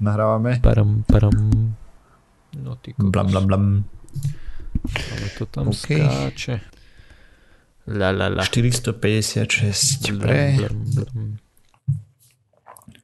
[0.00, 0.60] Nahrávame.
[0.60, 1.32] Param, param.
[2.60, 3.08] No ty kokos.
[3.08, 3.84] Blam, blam, blam.
[5.12, 5.76] Ale to tam OK.
[5.76, 6.60] skáče.
[7.86, 8.44] La la la.
[8.44, 11.36] 456 Blam, pre blam, blam.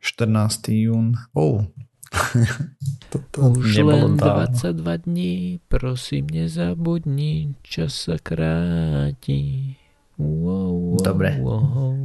[0.00, 0.68] 14.
[0.68, 1.16] jún.
[1.32, 1.64] Oh.
[3.10, 4.44] Toto Už nebolo len dávno.
[4.52, 9.72] 22 dní, prosím nezabudni, čas sa kráti.
[10.20, 11.40] Wow, wow, Dobre.
[11.40, 11.96] Wow.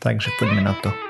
[0.00, 1.07] Takže poďme na to.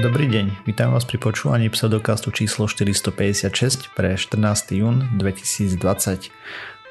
[0.00, 4.80] Dobrý deň, vítam vás pri počúvaní pseudokastu číslo 456 pre 14.
[4.80, 5.76] jún 2020.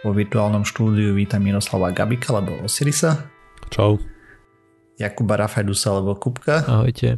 [0.06, 3.26] Vo virtuálnom štúdiu vítam Miroslava Gabika alebo Osirisa,
[3.74, 3.98] Čau.
[5.02, 7.18] Jakuba Rafajdusa alebo Kupka Ahojte.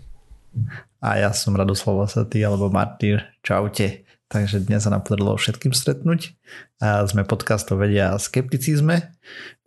[1.03, 3.27] a ja som Radoslav Vasatý alebo Martýr.
[3.43, 4.07] Čaute.
[4.31, 6.39] Takže dnes sa nám podarilo všetkým stretnúť.
[6.79, 9.11] A sme podcast o vede a skepticizme.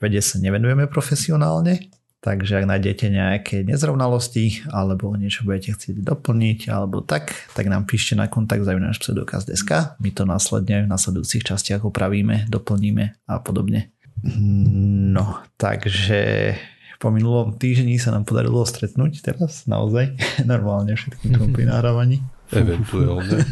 [0.00, 1.92] Vede sa nevenujeme profesionálne,
[2.24, 8.16] takže ak nájdete nejaké nezrovnalosti alebo niečo budete chcieť doplniť alebo tak, tak nám píšte
[8.16, 10.00] na kontakt zavinač pseudokaz.sk.
[10.00, 13.92] My to následne v nasledujúcich častiach opravíme, doplníme a podobne.
[14.24, 16.56] No, takže
[16.96, 20.16] po minulom týždni sa nám podarilo stretnúť teraz naozaj
[20.48, 22.24] normálne všetkým tom pri nahrávaní.
[22.48, 23.44] Eventuálne.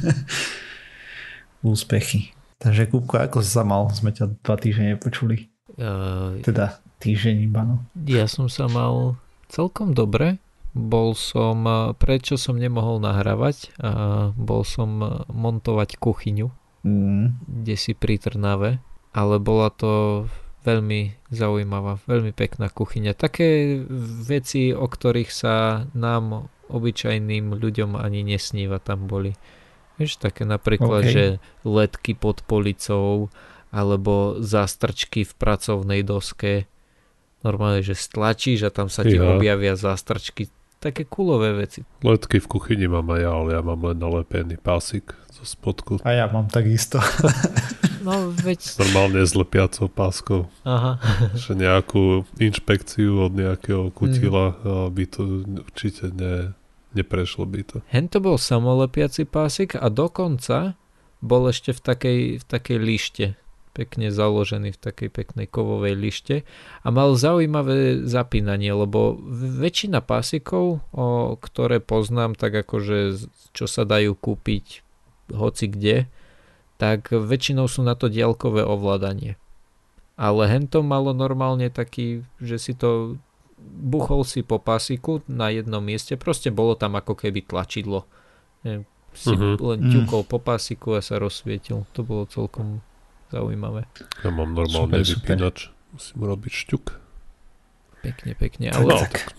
[1.61, 2.33] Úspechy.
[2.57, 3.93] Takže Kúbko, ako sa mal?
[3.93, 5.53] Sme ťa dva týždne nepočuli.
[5.77, 7.77] Uh, Teda týždeň iba, no.
[8.07, 9.19] ja som sa mal
[9.51, 10.39] celkom dobre.
[10.73, 13.91] Bol som, eh, prečo som nemohol nahrávať, a
[14.33, 16.49] bol som eh, montovať kuchyňu,
[16.83, 17.39] Mm.
[17.47, 18.83] kde si pri Trnave,
[19.15, 20.27] ale bola to
[20.67, 23.15] veľmi zaujímavá, veľmi pekná kuchyňa.
[23.15, 23.79] Také
[24.27, 29.39] veci, o ktorých sa nám, obyčajným ľuďom ani nesníva tam boli.
[30.01, 31.11] Vieš, také napríklad, OK.
[31.13, 31.25] že
[31.63, 33.31] ledky pod policou,
[33.73, 36.67] alebo zástrčky v pracovnej doske.
[37.43, 39.35] Normálne, že stlačíš a tam sa ti Ja.
[39.35, 40.51] objavia zástrčky.
[40.83, 41.87] Také kulové veci.
[42.03, 46.03] Letky v kuchyni mám aj ja, ale ja mám len nalepený pásik zo spodku.
[46.03, 46.99] A ja mám takisto.
[48.03, 48.83] No veď...
[48.83, 50.51] Normálne s lepiacou páskou.
[50.67, 50.99] Aha.
[51.43, 54.91] Že nejakú inšpekciu od nejakého kutila mm.
[54.91, 55.23] by to
[55.63, 56.51] určite ne,
[56.99, 57.77] neprešlo by to.
[57.95, 60.75] Hen to bol samolepiaci pásik a dokonca
[61.23, 63.25] bol ešte v takej, v takej lište.
[63.73, 66.37] Pekne založený v takej peknej kovovej lište
[66.85, 73.17] a mal zaujímavé zapínanie, lebo väčšina pásikov, o, ktoré poznám, tak akože
[73.57, 74.85] čo sa dajú kúpiť
[75.33, 76.05] hoci kde,
[76.77, 79.41] tak väčšinou sú na to diaľkové ovládanie.
[80.21, 83.17] Ale hento malo normálne taký, že si to
[83.63, 88.05] buchol si po pásiku na jednom mieste, proste bolo tam ako keby tlačidlo.
[89.13, 89.61] Si Mhm.
[89.61, 89.91] len Mm.
[89.93, 91.85] ťukol po pásiku a sa rozsvietil.
[91.97, 92.83] To bolo celkom
[93.33, 93.89] zaujímavé.
[94.21, 95.17] Ja mám normálne Super, super.
[95.25, 95.57] vypínač.
[95.93, 96.85] Musím urobiť šťuk.
[98.05, 98.67] Pekne, pekne.
[98.73, 99.33] Ale, tak.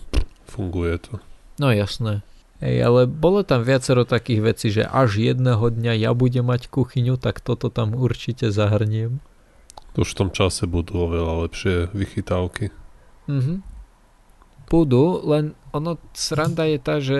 [0.50, 1.12] Funguje to.
[1.58, 2.26] no jasné.
[2.62, 7.18] Hej, ale bolo tam viacero takých vecí, že až jedného dňa ja budem mať kuchyňu,
[7.18, 9.18] tak toto tam určite zahrniem.
[9.98, 12.70] Už v tom čase budú oveľa lepšie vychytávky.
[13.30, 13.62] Mhm.
[14.64, 17.18] Budú, len ono sranda je tá, že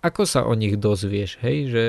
[0.00, 1.82] ako sa o nich dozvieš, hej, že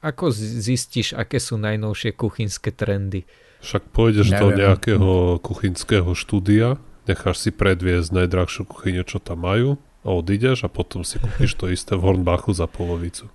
[0.00, 3.28] ako zistíš, aké sú najnovšie kuchynské trendy.
[3.58, 4.58] Však pôjdeš do Neviem.
[4.64, 6.78] nejakého kuchynského štúdia,
[7.10, 11.66] necháš si predviesť najdrahšiu kuchyňu, čo tam majú a odídeš a potom si kúpiš to
[11.68, 13.26] isté v Hornbachu za polovicu.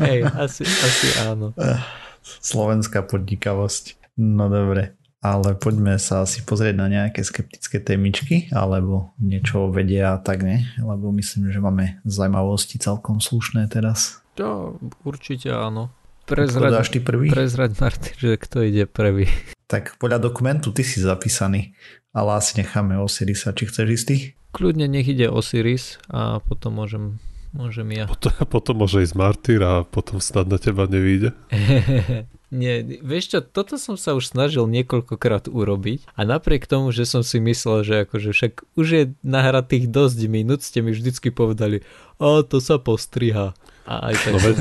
[0.00, 1.52] Hej, asi, asi áno.
[2.22, 4.16] Slovenská podnikavosť.
[4.16, 4.96] No dobre.
[5.22, 10.42] Ale poďme sa asi pozrieť na nejaké skeptické témičky, alebo niečo o vede a tak
[10.42, 14.18] ne, lebo myslím, že máme zaujímavosti celkom slušné teraz.
[14.34, 15.94] To určite áno.
[16.32, 17.28] Kto Prezrať, dáš ty prvý?
[17.28, 19.28] prezrať Martin, že kto ide prvý.
[19.68, 21.76] Tak podľa dokumentu ty si zapísaný,
[22.12, 24.16] ale asi necháme Osirisa, či chceš ty?
[24.52, 27.16] Kľudne nech ide Osiris a potom môžem,
[27.56, 28.04] môžem ja.
[28.04, 31.32] Potom, potom môže ísť Martyr a potom snad na teba nevíde.
[32.52, 37.24] Nie, vieš čo, toto som sa už snažil niekoľkokrát urobiť a napriek tomu, že som
[37.24, 41.80] si myslel, že akože však už je nahratých dosť minút, ste mi vždycky povedali,
[42.20, 43.56] a to sa postriha.
[43.88, 44.52] A aj tak No som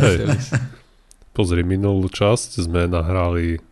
[1.31, 3.63] Pozri, minulú časť sme nahrali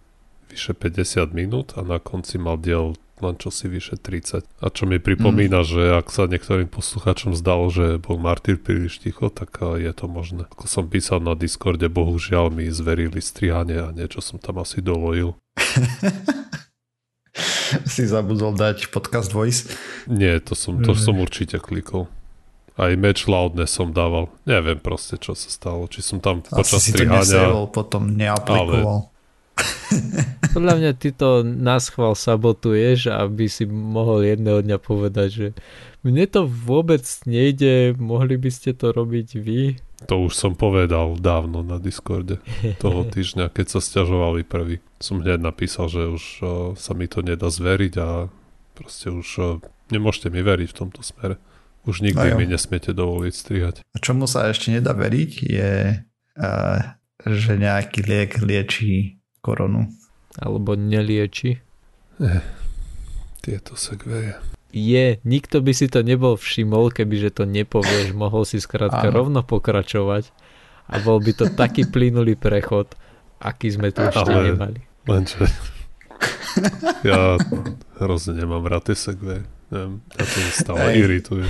[0.48, 4.48] vyše 50 minút a na konci mal diel len čosi vyše 30.
[4.64, 9.28] A čo mi pripomína, že ak sa niektorým posluchačom zdalo, že bol Martyr príliš ticho,
[9.28, 10.48] tak a, je to možné.
[10.56, 15.36] Ako som písal na Discorde, bohužiaľ mi zverili strihanie a niečo som tam asi dovolil.
[17.94, 19.68] si zabudol dať podcast voice.
[20.08, 22.08] Nie, to som, to som určite klikol.
[22.80, 24.32] Aj match loudness som dával.
[24.48, 25.84] Neviem proste, čo sa stalo.
[25.92, 27.20] Či som tam Asi počas si to strihania...
[27.28, 29.12] nesejval, potom neaplikoval.
[30.56, 35.48] Podľa mňa ty to naschval sabotuješ, aby si mohol jedného dňa povedať, že
[36.08, 39.76] mne to vôbec nejde, mohli by ste to robiť vy.
[40.08, 42.40] To už som povedal dávno na Discorde
[42.80, 44.80] toho týždňa, keď sa stiažovali prvý.
[45.04, 46.24] Som hneď napísal, že už
[46.80, 48.32] sa mi to nedá zveriť a
[48.80, 49.60] proste už
[49.92, 51.36] nemôžete mi veriť v tomto smere.
[51.90, 53.76] Už nikdy mi nesmiete dovoliť strihať.
[53.82, 55.74] A čomu sa ešte nedá veriť je,
[56.38, 56.80] uh,
[57.26, 59.90] že nejaký liek liečí koronu.
[60.38, 61.58] Alebo nelieči.
[62.22, 62.46] Eh,
[63.42, 64.38] tieto segveje
[64.70, 70.30] je, nikto by si to nebol všimol, kebyže to nepovieš, mohol si skrátka rovno pokračovať
[70.90, 72.94] a bol by to taký plynulý prechod,
[73.42, 74.80] aký sme tu ešte Ale, nemali.
[75.10, 75.50] Lenže
[77.08, 77.38] ja
[77.98, 79.46] hrozne nemám rád tie segve.
[79.70, 80.96] Neviem, ja to stále Ej.
[81.06, 81.46] irituje.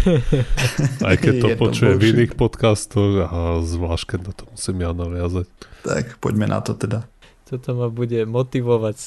[1.08, 5.48] Aj keď to počujem v iných podcastoch a zvlášť, keď na to musím ja naviazať.
[5.88, 7.08] Tak, poďme na to teda.
[7.48, 9.00] Toto ma bude motivovať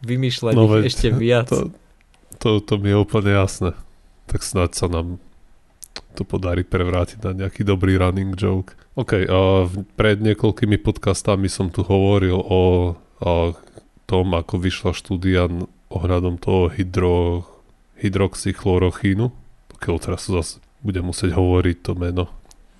[0.00, 1.52] vymýšľať no, ich ešte viac.
[1.52, 1.68] To,
[2.40, 3.76] to, to mi je úplne jasné.
[4.24, 5.20] Tak snáď sa nám
[6.16, 8.72] to podarí prevrátiť na nejaký dobrý running joke.
[8.96, 9.68] OK, a
[10.00, 13.34] pred niekoľkými podcastami som tu hovoril o, o
[14.08, 15.44] tom, ako vyšla štúdia
[15.92, 17.44] ohľadom toho hydro,
[18.00, 19.26] hydroxychlorochínu.
[19.76, 22.24] Pokiaľ teraz zase budem musieť hovoriť to meno.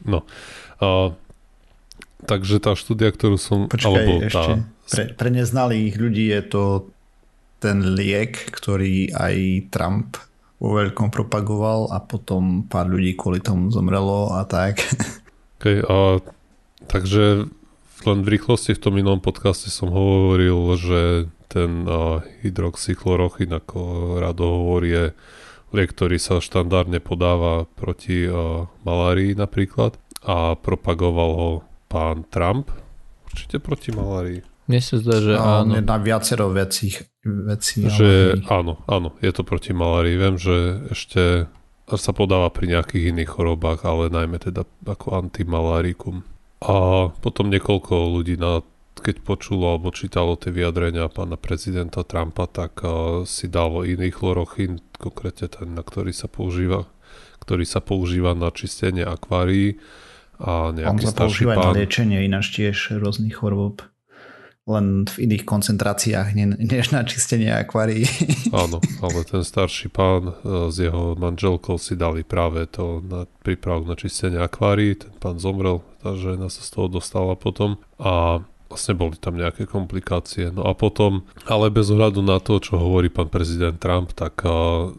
[0.06, 0.22] No.
[0.78, 1.12] A,
[2.24, 3.66] takže tá štúdia, ktorú som...
[3.66, 4.52] Počkaj, alebo ešte.
[4.52, 6.62] Tá, pre, pre neznalých ľudí je to
[7.58, 9.34] ten liek, ktorý aj
[9.72, 10.20] Trump
[10.56, 14.80] vo veľkom propagoval a potom pár ľudí kvôli tomu zomrelo a tak.
[15.56, 16.20] Okay, a,
[16.84, 17.48] takže
[18.04, 23.78] len v rýchlosti v tom inom podcaste som hovoril, že ten uh, hydroxychlorochín, ako
[24.20, 25.04] Rado hovorí, je
[25.74, 31.50] liek, ktorý sa štandardne podáva proti uh, malárii napríklad a propagoval ho
[31.86, 32.70] pán Trump.
[33.30, 34.40] Určite proti malárii.
[34.66, 35.72] Mne sa zdá, že no, áno.
[35.78, 36.90] Na viacero vecí.
[37.22, 40.18] veci že áno, áno, je to proti malárii.
[40.18, 41.46] Viem, že ešte
[41.86, 46.26] sa podáva pri nejakých iných chorobách, ale najmä teda ako antimalarikum.
[46.58, 48.58] A potom niekoľko ľudí na
[49.06, 54.82] keď počulo alebo čítalo tie vyjadrenia pána prezidenta Trumpa, tak uh, si dalo iný chlorochín,
[54.98, 56.90] konkrétne ten, na ktorý sa používa,
[57.38, 59.78] ktorý sa používa na čistenie akvárií
[60.42, 61.70] a nejaký On sa používa pán...
[61.70, 63.86] na liečenie ináč tiež rôznych chorôb
[64.66, 68.02] len v iných koncentráciách, než na čistenie akvárií.
[68.50, 73.86] Áno, ale ten starší pán e, s jeho manželkou si dali práve to na prípravu
[73.86, 74.98] na čistenie akvárií.
[74.98, 79.66] Ten pán zomrel, tá žena sa z toho dostala potom a vlastne boli tam nejaké
[79.66, 80.50] komplikácie.
[80.50, 84.50] No a potom, ale bez ohľadu na to, čo hovorí pán prezident Trump, tak e,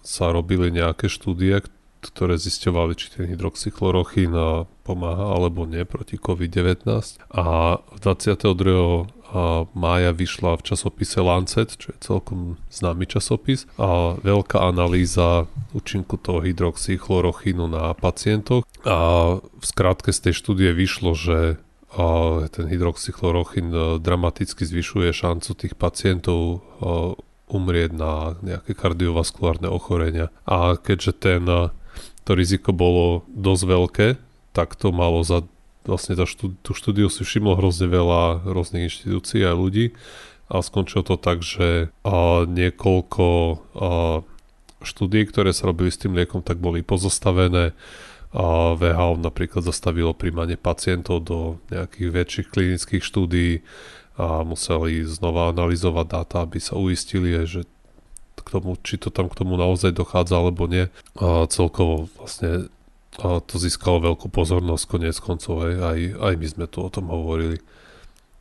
[0.02, 1.64] sa robili nejaké štúdie,
[2.02, 4.32] ktoré zisťovali, či ten hydroxychlorochín
[4.86, 6.88] pomáha alebo nie proti COVID-19.
[7.34, 9.18] A 22
[9.76, 16.40] mája vyšla v časopise Lancet, čo je celkom známy časopis, a veľká analýza účinku toho
[16.40, 18.64] hydroxychlorochínu na pacientoch.
[18.88, 18.98] A
[19.44, 21.60] v skrátke z tej štúdie vyšlo, že
[22.52, 26.58] ten hydroxychlorochín e, dramaticky zvyšuje šancu tých pacientov e,
[27.48, 30.28] umrieť na nejaké kardiovaskulárne ochorenia.
[30.44, 31.72] A keďže ten, e,
[32.28, 34.08] to riziko bolo dosť veľké,
[34.52, 35.48] tak to malo za
[35.88, 39.96] vlastne tá štú, tú štúdiu si všimlo hrozne veľa rôznych inštitúcií a ľudí
[40.52, 43.58] a skončilo to tak, že a, niekoľko a,
[44.84, 47.74] štúdií, ktoré sa robili s tým liekom, tak boli pozostavené
[48.38, 53.66] a VHO napríklad zastavilo príjmanie pacientov do nejakých väčších klinických štúdií
[54.14, 57.66] a museli znova analyzovať dáta, aby sa uistili, že
[58.38, 60.86] k tomu, či to tam k tomu naozaj dochádza alebo nie.
[61.18, 62.70] A celkovo vlastne
[63.18, 67.10] a to získalo veľkú pozornosť konec koncov, aj, aj, aj my sme tu o tom
[67.10, 67.58] hovorili.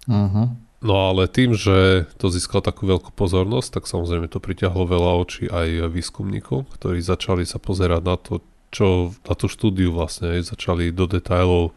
[0.04, 0.52] Uh-huh.
[0.84, 5.48] No ale tým, že to získalo takú veľkú pozornosť, tak samozrejme to priťahlo veľa očí
[5.48, 8.44] aj výskumníkov, ktorí začali sa pozerať na to,
[8.76, 11.72] čo na tú štúdiu vlastne začali do detajlov,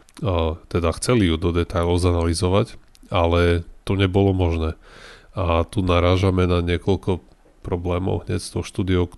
[0.68, 2.76] teda chceli ju do detajlov zanalizovať,
[3.08, 4.76] ale to nebolo možné.
[5.32, 7.24] A tu narážame na niekoľko
[7.64, 9.08] problémov hneď s tou štúdiou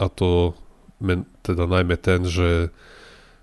[0.00, 0.56] a to
[1.44, 2.72] teda najmä ten, že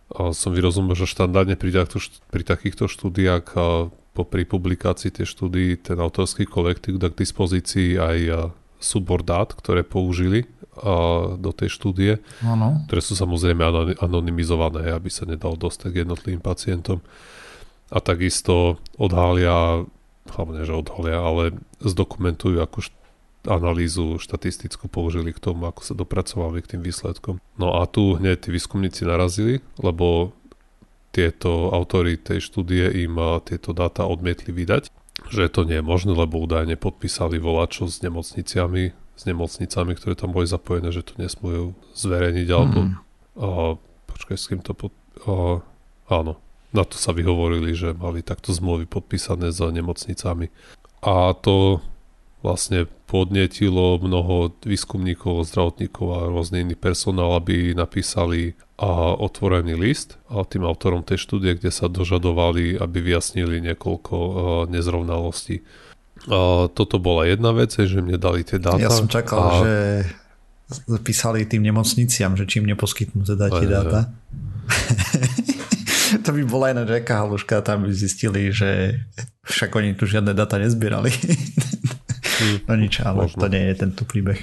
[0.10, 2.02] som vyrozumel, že štandardne pri, takto,
[2.34, 3.46] pri takýchto štúdiách
[4.18, 8.50] po pri publikácii tej štúdii ten autorský kolektív dá k dispozícii aj
[8.82, 10.50] súbor dát, ktoré použili
[11.38, 12.84] do tej štúdie, ano.
[12.88, 13.62] ktoré sú samozrejme
[14.00, 17.04] anonymizované, aby sa nedalo dostať k jednotlivým pacientom.
[17.90, 19.84] A takisto odhalia,
[20.30, 21.44] hlavne, že odhalia, ale
[21.82, 22.86] zdokumentujú, ako
[23.48, 27.40] analýzu štatistickú použili k tomu, ako sa dopracovali k tým výsledkom.
[27.56, 30.36] No a tu hneď tí výskumníci narazili, lebo
[31.16, 34.94] tieto autory tej štúdie im tieto dáta odmietli vydať,
[35.28, 40.32] že to nie je možné, lebo údajne podpísali volačo s nemocniciami, s nemocnicami, ktoré tam
[40.32, 42.94] boli zapojené, že to nesmú zverejniť, alebo mm.
[43.36, 43.50] a,
[44.08, 44.96] počkaj, s kým to pod...
[45.28, 45.60] A,
[46.08, 46.40] áno,
[46.72, 50.48] na to sa vyhovorili, že mali takto zmluvy podpísané s nemocnicami.
[51.04, 51.84] A to
[52.40, 60.48] vlastne podnetilo mnoho výskumníkov, zdravotníkov a rôzny iný personál, aby napísali a otvorený list a
[60.48, 64.16] tým autorom tej štúdie, kde sa dožadovali, aby vyjasnili niekoľko
[64.72, 65.68] nezrovnalostí.
[66.28, 68.82] A toto bola jedna vec, že mne dali tie dáta.
[68.82, 69.52] Ja som čakal, a...
[69.64, 69.74] že
[71.02, 74.00] písali tým nemocniciam, že čím neposkytnú teda tie dáta.
[76.26, 79.02] to by bola iná Jacka haluška, tam by zistili, že
[79.48, 81.10] však oni tu žiadne data nezbierali.
[82.40, 82.58] Hmm.
[82.72, 83.40] no nič, ale Možno.
[83.42, 84.40] to nie je tento príbeh.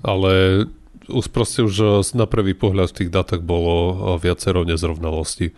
[0.00, 0.64] Ale
[1.12, 5.52] už proste už na prvý pohľad v tých datách bolo viacero nezrovnalostí.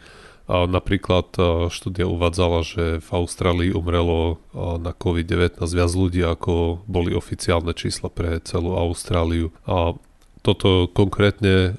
[0.47, 1.35] Napríklad
[1.75, 8.39] štúdia uvádzala, že v Austrálii umrelo na COVID-19 viac ľudí, ako boli oficiálne čísla pre
[8.47, 9.51] celú Austráliu.
[9.67, 9.99] A
[10.47, 11.75] toto konkrétne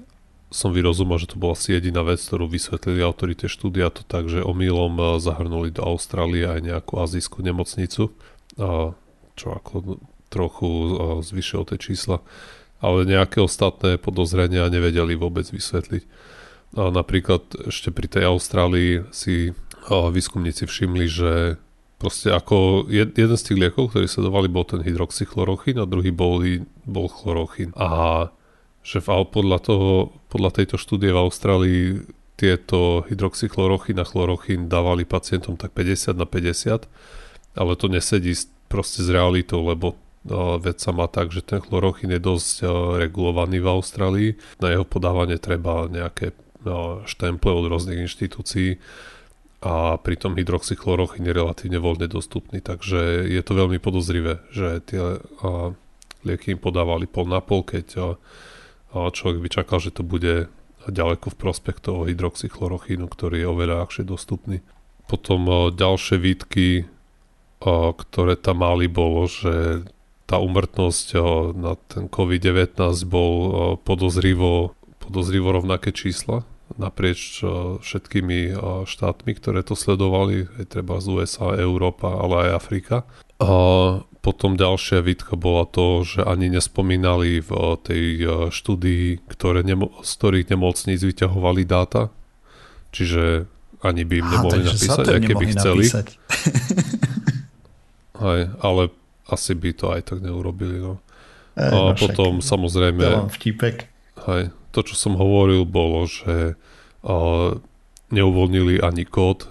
[0.51, 4.43] som vyrozumel, že to bola asi jediná vec, ktorú vysvetlili autori štúdia, to tak, že
[4.43, 8.11] omylom zahrnuli do Austrálie aj nejakú azijskú nemocnicu,
[9.35, 10.69] čo ako trochu
[11.23, 12.19] zvyšilo tie čísla
[12.77, 16.03] ale nejaké ostatné podozrenia nevedeli vôbec vysvetliť.
[16.75, 19.55] Napríklad ešte pri tej Austrálii si
[19.87, 21.31] výskumníci všimli, že
[21.97, 26.43] proste ako jeden z tých liekov, ktorý sa dovali, bol ten hydroxychlorochín a druhý bol,
[26.85, 27.73] bol chlorochín.
[27.73, 28.29] A
[28.85, 29.91] že v, podľa, toho,
[30.31, 31.83] podľa tejto štúdie v Austrálii
[32.37, 36.85] tieto hydroxychlorochín a chlorochín dávali pacientom tak 50 na 50,
[37.57, 38.37] ale to nesedí
[38.69, 39.97] proste s realitou, lebo
[40.61, 42.67] vec sa má tak, že ten chlorochín je dosť
[42.99, 44.29] regulovaný v Austrálii.
[44.59, 46.35] Na jeho podávanie treba nejaké
[47.07, 48.77] štemple od rôznych inštitúcií
[49.63, 55.17] a pritom hydroxychlorochín je relatívne voľne dostupný, takže je to veľmi podozrivé, že tie
[56.21, 58.17] lieky im podávali pol na pol, keď
[58.93, 60.51] človek by čakal, že to bude
[60.87, 64.61] ďaleko v prospech toho hydroxychlorochínu, ktorý je oveľa ľahšie dostupný.
[65.09, 66.85] Potom ďalšie výtky,
[67.97, 69.87] ktoré tam mali, bolo, že
[70.27, 71.07] tá umrtnosť
[71.55, 73.35] na ten COVID-19 bol
[73.81, 76.43] podozrivo, podozrivo rovnaké čísla
[76.75, 77.39] naprieč
[77.79, 82.97] všetkými štátmi, ktoré to sledovali, aj treba z USA, Európa, ale aj Afrika.
[83.39, 83.51] A
[84.19, 88.03] potom ďalšia výtka bola to, že ani nespomínali v tej
[88.51, 92.11] štúdii, ktoré nemo- z ktorých nemocníc vyťahovali dáta,
[92.91, 93.47] čiže
[93.79, 95.85] ani by im nemohli Aha, napísať, aj keby chceli.
[98.17, 98.89] Aj, ale
[99.29, 100.81] asi by to aj tak neurobili.
[100.81, 100.97] No.
[101.53, 103.29] E, a no potom však, samozrejme...
[103.29, 103.85] vtipek.
[104.25, 106.59] Hej, to, čo som hovoril, bolo, že
[107.05, 107.57] a,
[108.07, 109.47] neuvoľnili ani kód,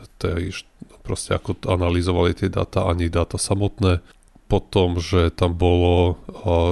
[1.04, 4.00] proste ako analyzovali tie dáta, ani dáta samotné.
[4.46, 6.22] Potom, že tam bolo,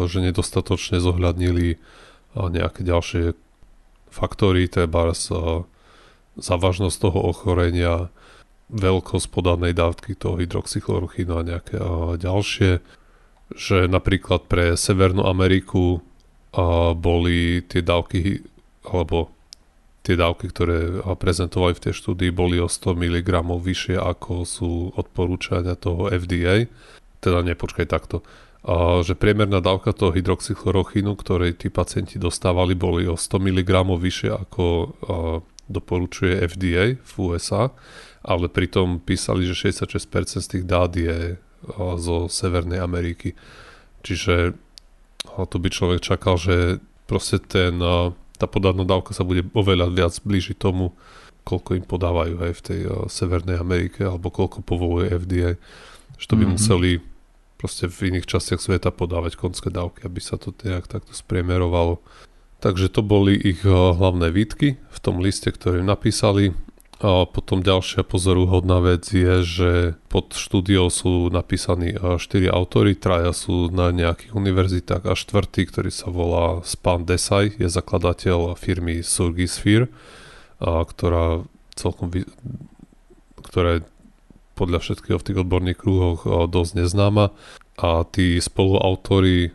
[0.07, 1.77] že nedostatočne zohľadnili
[2.35, 3.35] nejaké ďalšie
[4.11, 5.11] faktory, treba
[6.39, 8.15] závažnosť toho ochorenia,
[8.71, 12.81] veľkosť podanej dávky toho hydroxychlorochínu a nejaké a ďalšie,
[13.55, 16.01] že napríklad pre Severnú Ameriku
[16.94, 18.44] boli tie dávky,
[18.87, 19.34] alebo
[20.04, 20.78] tie dávky, ktoré
[21.16, 26.68] prezentovali v tej štúdii, boli o 100 mg vyššie ako sú odporúčania toho FDA.
[27.18, 28.20] Teda nepočkaj takto.
[28.64, 34.30] A že priemerná dávka toho hydroxychlorochínu, ktorej tí pacienti dostávali, boli o 100 mg vyššie
[34.32, 34.64] ako
[35.64, 37.73] doporučuje FDA v USA
[38.25, 41.37] ale pritom písali, že 66% z tých dát je
[42.00, 43.37] zo Severnej Ameriky.
[44.00, 44.56] Čiže
[45.43, 46.79] tu by človek čakal, že
[47.11, 47.83] proste ten,
[48.38, 50.95] tá podávna dávka sa bude oveľa viac blížiť tomu,
[51.45, 55.61] koľko im podávajú aj v tej Severnej Amerike, alebo koľko povoluje FDA.
[56.17, 56.55] Že to by mm-hmm.
[56.57, 56.91] museli
[57.61, 62.00] proste v iných častiach sveta podávať konské dávky, aby sa to nejak takto spriemerovalo.
[62.64, 66.57] Takže to boli ich hlavné výtky v tom liste, ktorý napísali
[67.04, 69.70] a potom ďalšia pozoruhodná vec je, že
[70.08, 76.08] pod štúdiou sú napísaní štyri autory, traja sú na nejakých univerzitách a štvrtý, ktorý sa
[76.08, 79.92] volá Span Desai, je zakladateľ firmy Surgisphere,
[80.64, 81.44] ktorá
[81.76, 82.25] celkom vy,
[83.52, 83.80] ktorá je
[84.56, 87.37] podľa všetkého v tých odborných krúhoch dosť neznáma.
[87.76, 89.52] A tí spoluautori,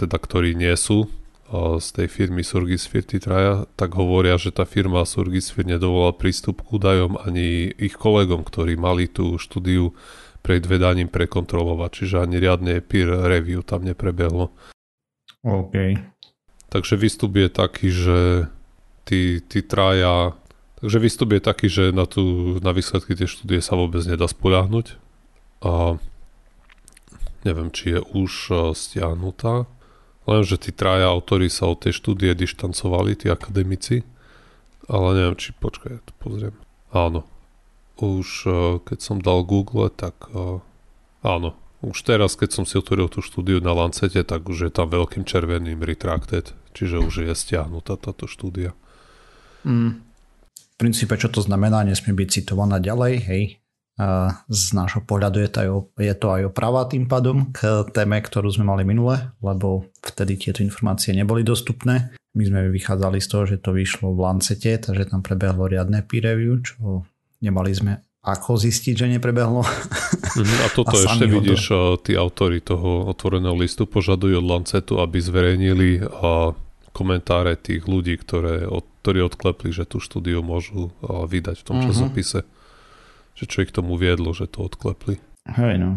[0.00, 1.10] teda ktorí nie sú
[1.52, 7.20] z tej firmy Surgisphere traja, tak hovoria, že tá firma Surgisphere nedovolala prístup k údajom
[7.20, 9.92] ani ich kolegom, ktorí mali tú štúdiu
[10.40, 14.50] pred vedaním prekontrolovať, čiže ani riadne peer review tam neprebehlo.
[15.44, 15.74] OK.
[16.72, 18.18] Takže výstup je taký, že
[19.04, 20.32] tí, tí traja
[20.82, 24.98] Takže výstup je taký, že na, tú, na výsledky tej štúdie sa vôbec nedá spoľahnúť.
[25.62, 25.94] A
[27.46, 29.70] neviem, či je už stiahnutá.
[30.22, 34.06] Lenže tí traja autori sa od tej štúdie dištancovali, tí akademici.
[34.86, 36.54] Ale neviem, či počkaj, ja to pozriem.
[36.92, 37.24] Áno.
[38.02, 38.28] už
[38.82, 40.14] keď som dal Google, tak
[41.22, 44.90] áno, už teraz, keď som si otvoril tú štúdiu na Lancete, tak už je tam
[44.90, 48.74] veľkým červeným retracted, čiže už je stiahnutá táto štúdia.
[49.66, 50.02] Mm.
[50.54, 53.61] V princípe, čo to znamená, nesmie byť citovaná ďalej, hej.
[54.00, 55.68] A z nášho pohľadu je to, aj,
[56.00, 60.64] je to aj oprava tým pádom k téme, ktorú sme mali minule, lebo vtedy tieto
[60.64, 62.16] informácie neboli dostupné.
[62.32, 66.32] My sme vychádzali z toho, že to vyšlo v Lancete, takže tam prebehlo riadne peer
[66.32, 67.04] review, čo
[67.44, 69.60] nemali sme ako zistiť, že neprebehlo.
[69.60, 72.00] Mhm, a toto a ešte vidíš, to...
[72.00, 76.06] tí autory toho otvoreného listu požadujú od Lancetu, aby zverejnili
[76.94, 78.64] komentáre tých ľudí, ktoré,
[79.02, 81.88] ktorí odklepli, že tú štúdiu môžu vydať v tom uh-huh.
[81.90, 82.46] časopise.
[83.38, 85.18] Že čo ich tomu viedlo, že to odklepli.
[85.48, 85.90] Hej no.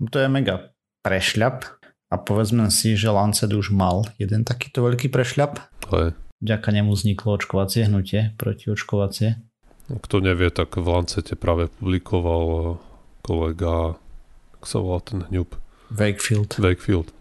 [0.00, 0.74] To je mega
[1.04, 1.64] prešľap
[2.10, 5.60] a povedzme si, že Lancet už mal jeden takýto veľký prešľap.
[5.92, 6.16] Hej.
[6.44, 9.40] Vďaka nemu vzniklo očkovacie hnutie, protiočkovacie.
[9.84, 12.76] Kto nevie, tak v Lancete práve publikoval
[13.20, 13.96] kolega,
[14.60, 15.56] ako sa volá ten hňub?
[15.92, 16.56] Wakefield.
[16.56, 17.12] Wakefield.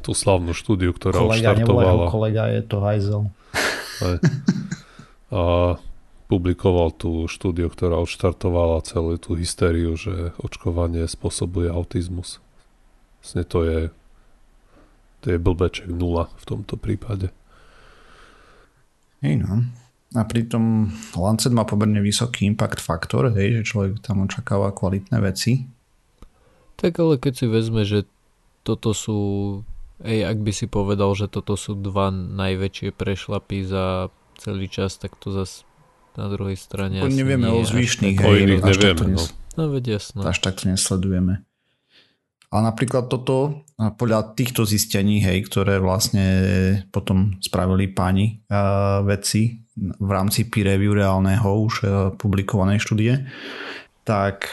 [0.00, 2.06] Tú slavnú štúdiu, ktorá kolega, odštartovala.
[2.08, 3.22] kolega, je to hajzel.
[5.32, 5.40] A
[6.30, 12.38] publikoval tú štúdiu, ktorá odštartovala celú tú hystériu, že očkovanie spôsobuje autizmus.
[13.18, 13.80] Vlastne to je
[15.20, 17.28] to je blbeček nula v tomto prípade.
[19.20, 19.68] Hej no.
[20.16, 25.68] A pritom Lancet má pomerne vysoký impact faktor, hej, že človek tam očakáva kvalitné veci.
[26.80, 28.08] Tak ale keď si vezme, že
[28.66, 29.20] toto sú,
[30.02, 34.10] ej, ak by si povedal, že toto sú dva najväčšie prešlapy za
[34.40, 35.62] celý čas, tak to zase
[36.16, 39.24] na druhej strane asi nevieme nie, o zvyšných, hej, o iných nevieme, no.
[39.58, 40.22] No veď jasno.
[40.24, 41.42] Až tak to nesledujeme.
[42.50, 46.26] A napríklad toto, podľa týchto zistení, hej, ktoré vlastne
[46.90, 51.88] potom spravili páni uh, vedci v rámci peer review reálneho už uh,
[52.18, 53.30] publikovanej štúdie,
[54.02, 54.50] tak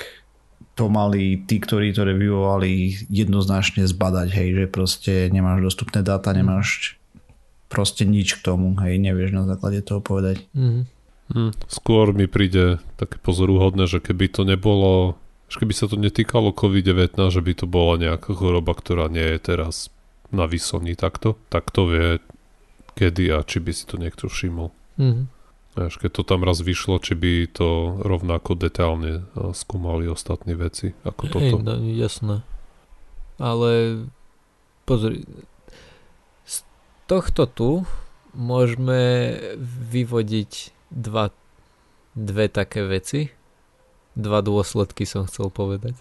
[0.78, 7.02] to mali tí, ktorí to reviewovali jednoznačne zbadať, hej, že proste nemáš dostupné dáta, nemáš
[7.66, 10.46] proste nič k tomu, hej, nevieš na základe toho povedať.
[10.54, 10.97] Mm-hmm.
[11.28, 16.52] Mm, skôr mi príde také pozoruhodné, že keby to nebolo že keby sa to netýkalo
[16.52, 19.88] COVID-19, že by to bola nejaká choroba, ktorá nie je teraz
[20.28, 22.08] na vysoni takto, tak to vie
[23.00, 24.76] kedy a či by si to niekto všimol.
[25.00, 25.26] Mm-hmm.
[25.78, 31.24] Až keď to tam raz vyšlo, či by to rovnako detálne skúmali ostatní veci ako
[31.32, 31.56] toto.
[31.62, 32.36] Hej, no, jasné.
[33.38, 34.04] Ale
[34.84, 35.24] pozri,
[36.44, 36.66] z
[37.06, 37.70] tohto tu
[38.34, 39.32] môžeme
[39.94, 41.30] vyvodiť dva,
[42.16, 43.38] dve také veci
[44.18, 45.94] dva dôsledky som chcel povedať.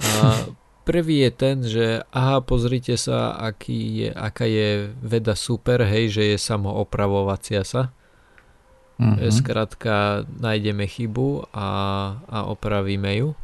[0.00, 0.48] A
[0.88, 6.22] prvý je ten, že aha, pozrite sa, aký je, aká je veda super, hej, že
[6.34, 7.92] je samoopravovacia sa.
[8.98, 9.30] Mm-hmm.
[9.30, 11.68] Skrátka nájdeme chybu a,
[12.26, 13.36] a opravíme ju.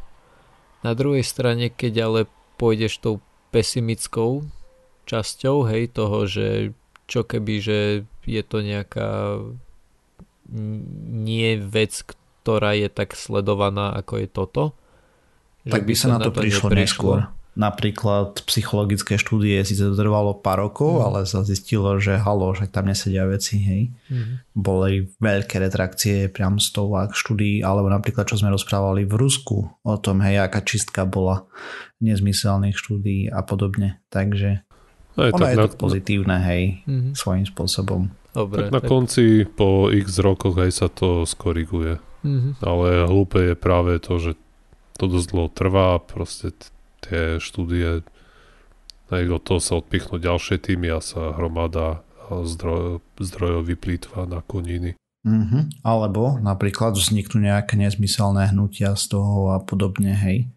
[0.83, 2.19] Na druhej strane, keď ale
[2.59, 4.43] pôjdeš tou pesimickou
[5.07, 7.79] časťou, hej, toho, že čo keby, že
[8.25, 9.39] je to nejaká
[10.49, 12.05] nie vec,
[12.45, 14.63] ktorá je tak sledovaná, ako je toto.
[15.65, 17.25] Tak by sa na to, to prišlo neskôr.
[17.55, 21.03] Napríklad psychologické štúdie si to trvalo pár rokov, mm.
[21.07, 23.81] ale sa zistilo, že halo, že tam nesedia veci, hej.
[24.11, 24.43] Mm.
[24.51, 30.19] Boli veľké retrakcie priam stovák štúdií, alebo napríklad, čo sme rozprávali v Rusku o tom,
[30.19, 31.47] hej, aká čistka bola
[32.03, 34.03] nezmyselných štúdií a podobne.
[34.11, 34.67] Takže
[35.15, 35.63] Aj, ono tak je na...
[35.63, 37.15] to pozitívne, hej, mm.
[37.15, 38.11] svojím spôsobom.
[38.35, 38.91] Dobre, tak na tak...
[38.91, 42.03] konci po x rokoch aj sa to skoriguje.
[42.27, 42.59] Mm-hmm.
[42.59, 44.35] Ale hlúpe je práve to, že
[44.99, 46.67] to dosť dlho trvá, proste t-
[47.05, 48.03] tie štúdie
[49.13, 54.97] aj od toho sa odpichnú ďalšie týmy a sa hromada zdroj, zdrojov vyplýtva na koniny.
[55.25, 55.85] Mm-hmm.
[55.85, 60.49] Alebo napríklad vzniknú nejaké nezmyselné hnutia z toho a podobne, hej.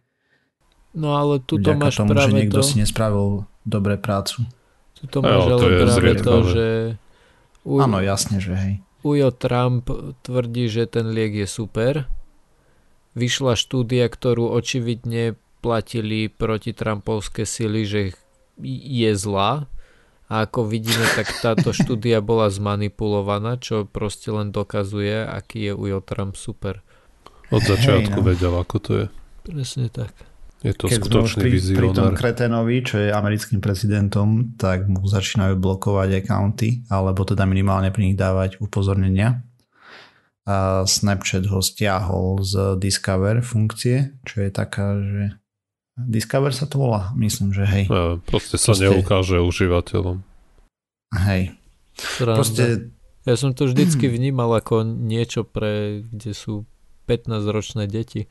[0.96, 2.66] No ale tu to máš tomu, práve že niekto to...
[2.66, 4.48] si nespravil dobre prácu.
[4.96, 6.66] Tu to máš ale to práve to, že...
[7.68, 7.84] U...
[7.84, 8.74] Áno, jasne, že hej.
[9.04, 9.92] Ujo Trump
[10.24, 12.08] tvrdí, že ten liek je super.
[13.12, 18.00] Vyšla štúdia, ktorú očividne platili proti Trumpovské sily, že
[18.64, 19.68] je zlá.
[20.28, 26.00] A ako vidíme, tak táto štúdia bola zmanipulovaná, čo proste len dokazuje, aký je Ujo
[26.00, 26.80] Trump super.
[27.52, 28.28] Od začiatku hey, no.
[28.28, 29.06] vedel, ako to je.
[29.44, 30.12] Presne tak.
[30.58, 31.78] Je to Keď skutočný pri, vizionár.
[31.78, 37.94] Pri tom Kretenovi, čo je americkým prezidentom, tak mu začínajú blokovať accounty, alebo teda minimálne
[37.94, 39.46] pri nich dávať upozornenia.
[40.48, 45.38] A Snapchat ho stiahol z Discover funkcie, čo je taká, že
[45.94, 47.84] Discover sa to volá, myslím, že hej.
[47.86, 48.86] Ja, proste sa proste...
[48.86, 50.22] neukáže užívateľom.
[51.14, 51.54] Hej.
[52.18, 52.94] Proste...
[53.26, 56.64] Ja som to vždycky vnímal ako niečo pre, kde sú
[57.04, 58.24] 15-ročné deti.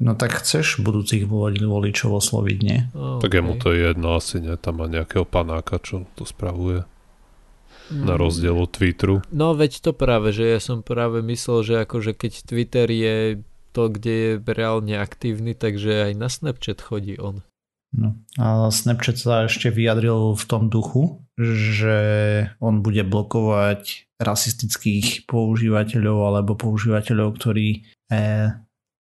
[0.00, 2.88] No tak chceš budúcich voličov osloviť, nie?
[2.88, 3.20] Okay.
[3.20, 6.88] Tak je mu to jedno, asi nie, tam má nejakého panáka, čo to spravuje.
[7.92, 8.20] Na mm.
[8.22, 9.20] rozdiel od Twitteru.
[9.28, 13.16] No veď to práve, že ja som práve myslel, že akože keď Twitter je
[13.76, 17.42] to, kde je reálne aktívny, takže aj na Snapchat chodí on.
[17.90, 18.14] No.
[18.38, 21.98] A Snapchat sa ešte vyjadril v tom duchu, že
[22.62, 27.82] on bude blokovať rasistických používateľov alebo používateľov, ktorí
[28.14, 28.54] eh,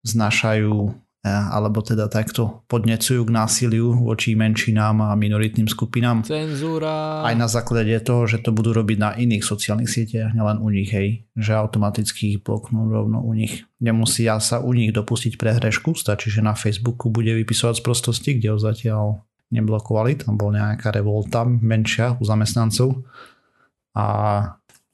[0.04, 0.96] znašajú
[1.28, 6.24] alebo teda takto podnecujú k násiliu voči menšinám a minoritným skupinám.
[6.24, 7.28] Cenzúra.
[7.28, 10.88] Aj na základe toho, že to budú robiť na iných sociálnych sieťach, nielen u nich,
[10.96, 13.68] hej, že automaticky ich bloknú rovno u nich.
[13.84, 18.56] Nemusia sa u nich dopustiť prehrešku, stačí, že na Facebooku bude vypisovať z prostosti, kde
[18.56, 19.20] ho zatiaľ
[19.52, 22.96] neblokovali, tam bol nejaká revolta menšia u zamestnancov
[23.92, 24.08] a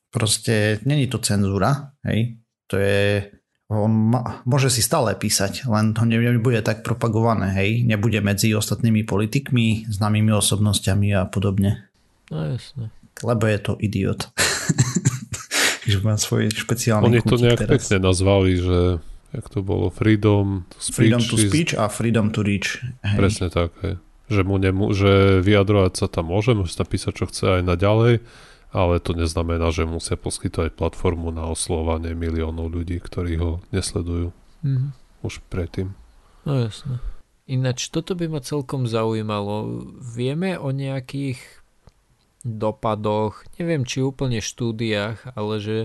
[0.10, 3.30] proste není to cenzúra, hej, to je
[3.66, 9.02] on ma, môže si stále písať, len to nebude tak propagované, hej, nebude medzi ostatnými
[9.02, 11.90] politikmi, známymi osobnosťami a podobne.
[12.30, 12.94] No jasne.
[13.26, 14.30] Lebo je to idiot.
[15.90, 17.72] že má svoj špeciálny Oni to nejak teraz.
[17.78, 18.80] pekne nazvali, že
[19.34, 20.96] jak to bolo, freedom to speech.
[20.98, 22.82] Freedom to speech a freedom to reach.
[23.06, 23.18] Hej.
[23.18, 24.02] Presne tak, hej.
[24.26, 28.26] Že, mu nemu, že vyjadrovať sa tam môže, môže tam písať, čo chce aj naďalej,
[28.76, 34.36] ale to neznamená, že musia poskytovať platformu na oslovanie miliónov ľudí, ktorí ho nesledujú
[34.68, 34.92] mm.
[35.24, 35.96] už predtým.
[36.44, 37.00] No jasne.
[37.48, 39.88] Ináč, toto by ma celkom zaujímalo.
[40.02, 41.40] Vieme o nejakých
[42.44, 45.78] dopadoch, neviem či úplne štúdiách, ale že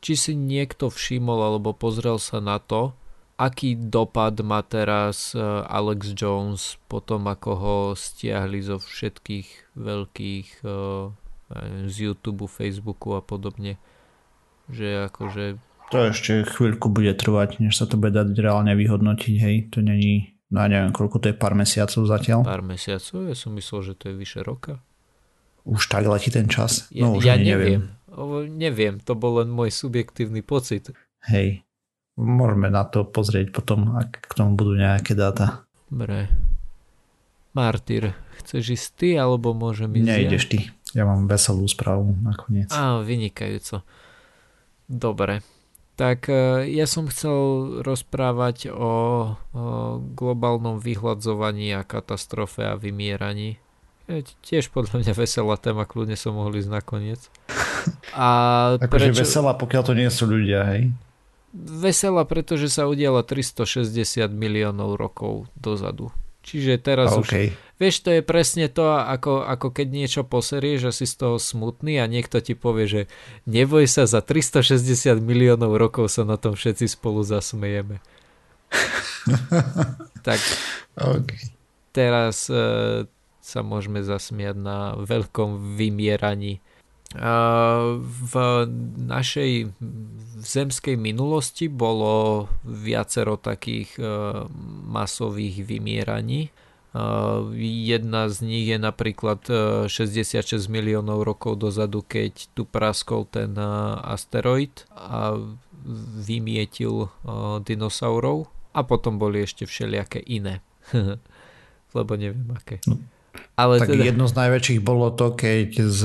[0.00, 2.96] či si niekto všimol alebo pozrel sa na to,
[3.38, 10.66] aký dopad má teraz e, Alex Jones potom ako ho stiahli zo všetkých veľkých e,
[11.86, 13.78] z YouTube, Facebooku a podobne.
[14.72, 15.44] Že akože...
[15.92, 19.56] To ešte chvíľku bude trvať, než sa to bude dať reálne vyhodnotiť, hej.
[19.76, 22.42] To není, no ja neviem, koľko to je pár mesiacov zatiaľ.
[22.42, 23.28] Pár mesiacov?
[23.28, 24.80] Ja som myslel, že to je vyše roka.
[25.64, 26.88] Už tak letí ten čas?
[26.92, 27.88] Ja, no už ja neviem.
[28.14, 28.52] neviem.
[28.54, 30.94] Neviem, to bol len môj subjektívny pocit.
[31.26, 31.66] Hej,
[32.14, 35.66] môžeme na to pozrieť potom, ak k tomu budú nejaké dáta.
[35.90, 36.30] Dobre.
[37.54, 40.50] Martyr, chceš ísť ty, alebo môžem ísť Nejdeš ja?
[40.50, 40.58] ty.
[40.94, 42.70] Ja mám veselú správu nakoniec.
[42.70, 43.82] Á, vynikajúco.
[44.86, 45.42] Dobre.
[45.94, 47.34] Tak e, ja som chcel
[47.82, 48.92] rozprávať o, o
[50.14, 53.58] globálnom vyhľadzovaní a katastrofe a vymieraní.
[54.10, 57.20] Je tiež podľa mňa veselá téma, kľudne som mohli ísť nakoniec.
[58.16, 58.28] A
[58.80, 59.22] akože prečo...
[59.24, 60.92] veselá, pokiaľ to nie sú ľudia, hej?
[61.54, 66.12] Veselá, pretože sa udiala 360 miliónov rokov dozadu.
[66.44, 67.52] Čiže teraz okay.
[67.52, 67.63] už...
[67.74, 71.98] Vieš, to je presne to, ako, ako keď niečo poserieš a si z toho smutný
[71.98, 73.02] a niekto ti povie, že
[73.50, 77.98] neboj sa, za 360 miliónov rokov sa na tom všetci spolu zasmejeme.
[80.26, 80.38] tak
[80.94, 81.50] okay.
[81.90, 83.10] teraz uh,
[83.42, 86.62] sa môžeme zasmiať na veľkom vymieraní.
[87.14, 88.34] Uh, v
[89.06, 89.70] našej
[90.42, 94.46] zemskej minulosti bolo viacero takých uh,
[94.86, 96.50] masových vymieraní.
[96.94, 103.58] Uh, jedna z nich je napríklad uh, 66 miliónov rokov dozadu, keď tu praskol ten
[103.58, 105.34] uh, asteroid a
[106.24, 107.12] vymietil
[107.66, 110.64] dinosaurov a potom boli ešte všelijaké iné.
[111.98, 112.80] Lebo neviem aké.
[112.88, 112.96] No,
[113.52, 114.08] Ale tak teda...
[114.08, 116.02] jedno z najväčších bolo to, keď z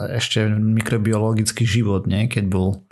[0.00, 2.24] ešte mikrobiologický život, nie?
[2.26, 2.82] keď bol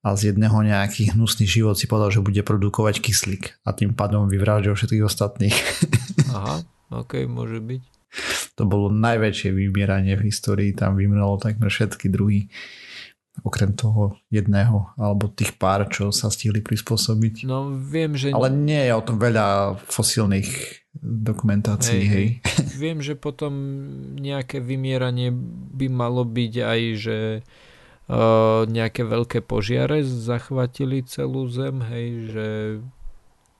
[0.00, 4.32] a z jedného nejaký hnusný život si povedal, že bude produkovať kyslík a tým pádom
[4.32, 5.56] vyvráždil všetkých ostatných.
[6.36, 7.82] Aha, ok, môže byť.
[8.58, 12.50] To bolo najväčšie vymieranie v histórii, tam vymrelo takmer všetky druhy
[13.40, 17.46] okrem toho jedného alebo tých pár, čo sa stihli prispôsobiť.
[17.46, 18.34] No viem, že...
[18.34, 20.48] Ale nie je o tom veľa fosílnych
[21.00, 22.10] dokumentácií, hej.
[22.10, 22.28] hej.
[22.74, 23.52] Viem, že potom
[24.18, 25.30] nejaké vymieranie
[25.76, 27.16] by malo byť aj, že
[28.66, 32.48] nejaké veľké požiare zachvatili celú zem, hej, že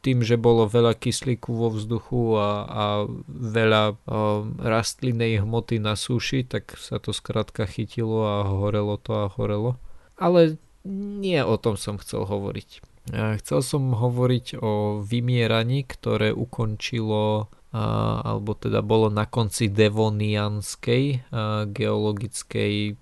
[0.01, 2.85] tým, že bolo veľa kyslíku vo vzduchu a, a
[3.29, 9.27] veľa uh, rastlinnej hmoty na súši, tak sa to skrátka chytilo a horelo to a
[9.29, 9.77] horelo.
[10.17, 10.57] Ale
[10.89, 12.81] nie o tom som chcel hovoriť.
[13.13, 21.31] Chcel som hovoriť o vymieraní, ktoré ukončilo alebo teda bolo na konci devonianskej
[21.71, 22.99] geologickej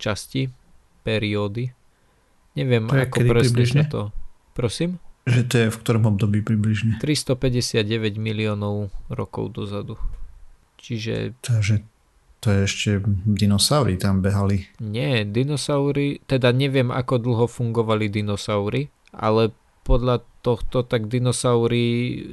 [0.00, 0.48] časti
[1.02, 1.74] periódy.
[2.54, 4.02] Neviem, to ako presne sa to...
[4.52, 5.02] Prosím?
[5.24, 6.98] Že to je v ktorom období približne?
[6.98, 9.94] 359 miliónov rokov dozadu.
[10.82, 11.38] Čiže...
[11.42, 11.82] Takže
[12.42, 12.90] To je ešte
[13.22, 14.66] dinosaury tam behali.
[14.82, 21.84] Nie, dinosaury, teda neviem ako dlho fungovali dinosaury, ale podľa tohto tak dinosaury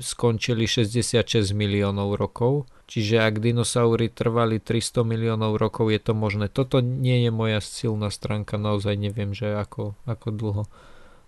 [0.01, 2.69] skončili 66 miliónov rokov.
[2.89, 6.49] Čiže ak dinosaury trvali 300 miliónov rokov, je to možné.
[6.49, 10.63] Toto nie je moja silná stránka, naozaj neviem, že ako, ako dlho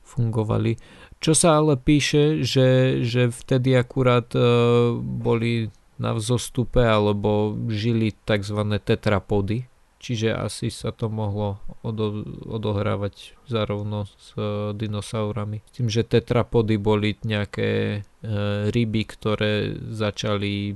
[0.02, 0.82] fungovali.
[1.22, 5.70] Čo sa ale píše, že, že vtedy akurát uh, boli
[6.02, 8.58] na vzostupe alebo žili tzv.
[8.82, 9.70] tetrapody,
[10.02, 15.62] čiže asi sa to mohlo odo, odohrávať zarovno s uh, dinosaurami.
[15.70, 20.74] S tým, že tetrapody boli nejaké uh, ryby, ktoré začali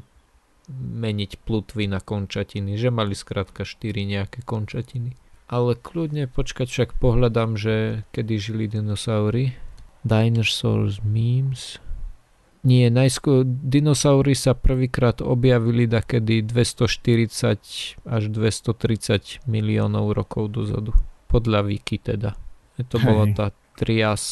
[0.73, 5.17] meniť plutvy na končatiny, že mali skrátka 4 nejaké končatiny.
[5.45, 9.53] Ale kľudne počkať, však pohľadám, že kedy žili dinosaury.
[10.01, 11.77] Dinosaurs memes.
[12.65, 20.89] Nie, najskôr dinosaury sa prvýkrát objavili dakedy 240 až 230 miliónov rokov dozadu.
[21.29, 22.33] Podľa Wiki teda.
[22.89, 23.05] To Hej.
[23.05, 23.47] bola tá
[23.77, 24.23] trias.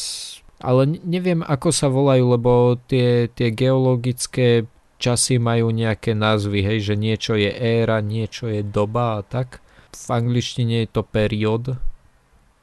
[0.58, 4.66] Ale neviem, ako sa volajú, lebo tie, tie geologické
[4.98, 9.62] časy majú nejaké názvy, hej, že niečo je éra, niečo je doba a tak.
[9.94, 11.78] V angličtine je to period,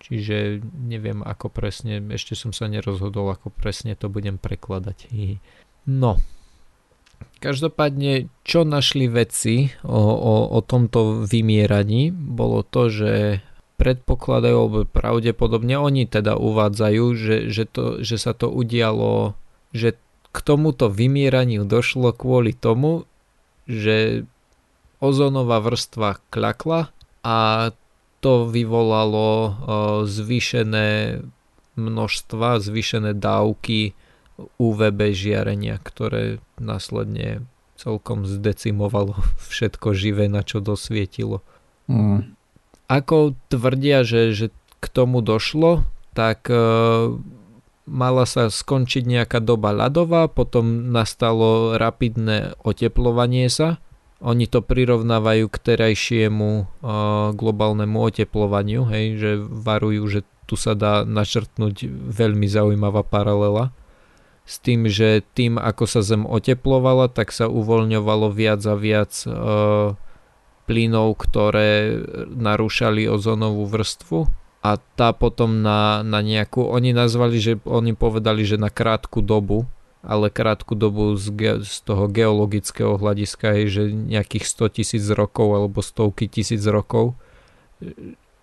[0.02, 5.14] Čiže neviem ako presne, ešte som sa nerozhodol, ako presne to budem prekladať.
[5.90, 6.22] No,
[7.42, 13.42] každopádne, čo našli vedci o, o, o tomto vymieraní, bolo to, že
[13.82, 19.34] predpokladajú, alebo pravdepodobne oni teda uvádzajú, že, že, to, že sa to udialo,
[19.74, 19.98] že
[20.32, 23.10] k tomuto vymieraniu došlo kvôli tomu,
[23.66, 24.30] že
[25.02, 26.94] ozónová vrstva klakla
[27.26, 27.70] a
[28.22, 29.58] to vyvolalo
[30.06, 31.20] zvýšené
[31.74, 33.98] množstva, zvýšené dávky
[34.58, 39.18] UVB žiarenia, ktoré následne celkom zdecimovalo
[39.52, 41.42] všetko živé, na čo dosvietilo.
[41.90, 42.38] Mm.
[42.92, 44.48] Ako tvrdia, že, že
[44.82, 46.60] k tomu došlo, tak e,
[47.88, 53.80] mala sa skončiť nejaká doba ľadová, potom nastalo rapidné oteplovanie sa
[54.22, 61.02] oni to prirovnávajú k terajšiemu uh, globálnemu oteplovaniu, hej, že varujú, že tu sa dá
[61.02, 63.74] načrtnúť veľmi zaujímavá paralela
[64.52, 69.96] s tým, že tým ako sa Zem oteplovala, tak sa uvoľňovalo viac a viac uh,
[70.68, 74.28] plynov, ktoré narúšali ozónovú vrstvu.
[74.62, 79.66] A tá potom na, na nejakú, oni nazvali, že oni povedali, že na krátku dobu
[80.02, 85.54] ale krátku dobu z, ge- z toho geologického hľadiska je, že nejakých 100 tisíc rokov
[85.54, 87.14] alebo stovky tisíc rokov,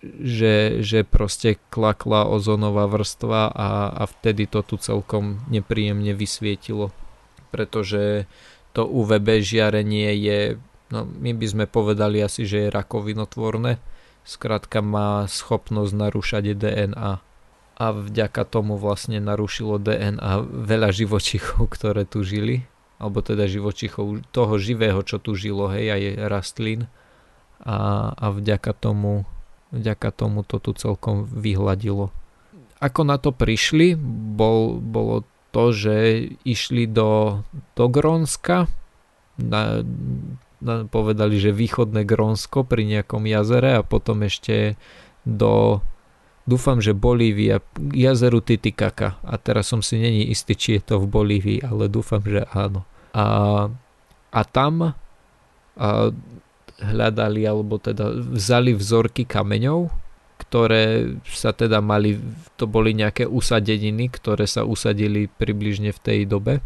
[0.03, 6.95] že, že proste klakla ozónová vrstva a, a vtedy to tu celkom nepríjemne vysvietilo.
[7.51, 8.29] Pretože
[8.71, 10.39] to UVB žiarenie je,
[10.93, 13.81] no my by sme povedali asi, že je rakovinotvorné,
[14.23, 17.13] skrátka má schopnosť narúšať DNA
[17.79, 17.87] a.
[17.95, 22.67] Vďaka tomu vlastne narušilo DNA veľa živočichov, ktoré tu žili,
[22.99, 26.91] alebo teda živočichov toho živého, čo tu žilo, hej, aj rastlín.
[27.63, 29.23] A, a vďaka tomu
[29.69, 32.09] vďaka tomu to tu celkom vyhladilo.
[32.79, 33.99] Ako na to prišli,
[34.39, 35.95] bol, bolo to, že
[36.47, 37.43] išli do,
[37.75, 38.69] do Grónska,
[39.39, 39.83] na,
[40.63, 44.79] na, povedali, že východné Grónsko pri nejakom jazere a potom ešte
[45.23, 45.83] do
[46.49, 47.61] dúfam, že Bolívia,
[47.93, 52.25] jazeru Titicaca a teraz som si není istý, či je to v Bolívii, ale dúfam,
[52.25, 52.89] že áno.
[53.13, 53.69] A,
[54.33, 54.97] a tam
[55.79, 56.11] a
[56.79, 59.91] hľadali, alebo teda vzali vzorky kameňov,
[60.39, 62.15] ktoré sa teda mali,
[62.55, 66.63] to boli nejaké usadeniny, ktoré sa usadili približne v tej dobe.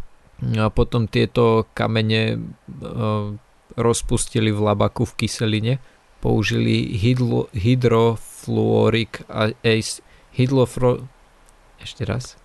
[0.58, 2.38] A potom tieto kamene
[3.74, 5.74] rozpustili v labaku v kyseline,
[6.22, 9.26] použili hydro, hydro fluorik
[9.62, 10.00] ace
[10.34, 11.06] hydrofro...
[11.82, 12.38] Ešte raz.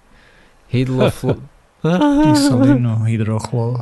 [0.73, 1.39] Hydroflu...
[1.79, 3.07] Kyselinu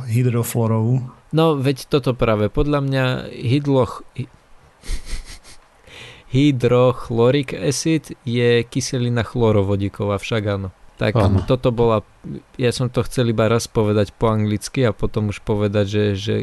[0.06, 1.17] hydroflorovú.
[1.32, 2.48] No, veď toto práve.
[2.48, 4.04] Podľa mňa hydloch...
[6.28, 10.68] hydrochlorik acid je kyselina chlorovodíková, však áno.
[10.98, 11.46] Tak ano.
[11.46, 12.02] toto bola,
[12.58, 16.34] ja som to chcel iba raz povedať po anglicky a potom už povedať, že, že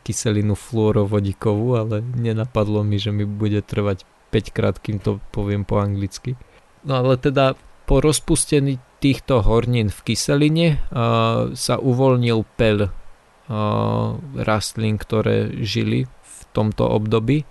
[0.00, 5.76] kyselinu fluorovodíkovú, ale nenapadlo mi, že mi bude trvať 5 krát, kým to poviem po
[5.76, 6.40] anglicky.
[6.88, 7.52] No ale teda
[7.84, 12.88] po rozpustení týchto hornín v kyseline uh, sa uvoľnil pel
[14.44, 17.48] rastlín, ktoré žili v tomto období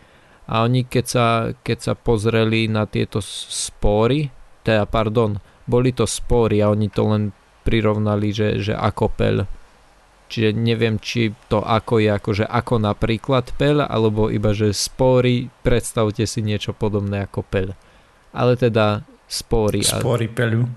[0.47, 1.27] a oni keď sa,
[1.60, 4.29] keď sa pozreli na tieto spóry,
[4.62, 7.23] teda pardon, boli to spory a oni to len
[7.67, 9.38] prirovnali, že, že ako pel
[10.27, 16.27] Čiže neviem, či to ako je, akože ako napríklad peľ, alebo iba, že spory, predstavte
[16.27, 17.71] si niečo podobné ako peľ.
[18.36, 19.88] Ale teda spory.
[19.88, 20.67] Spory peľu.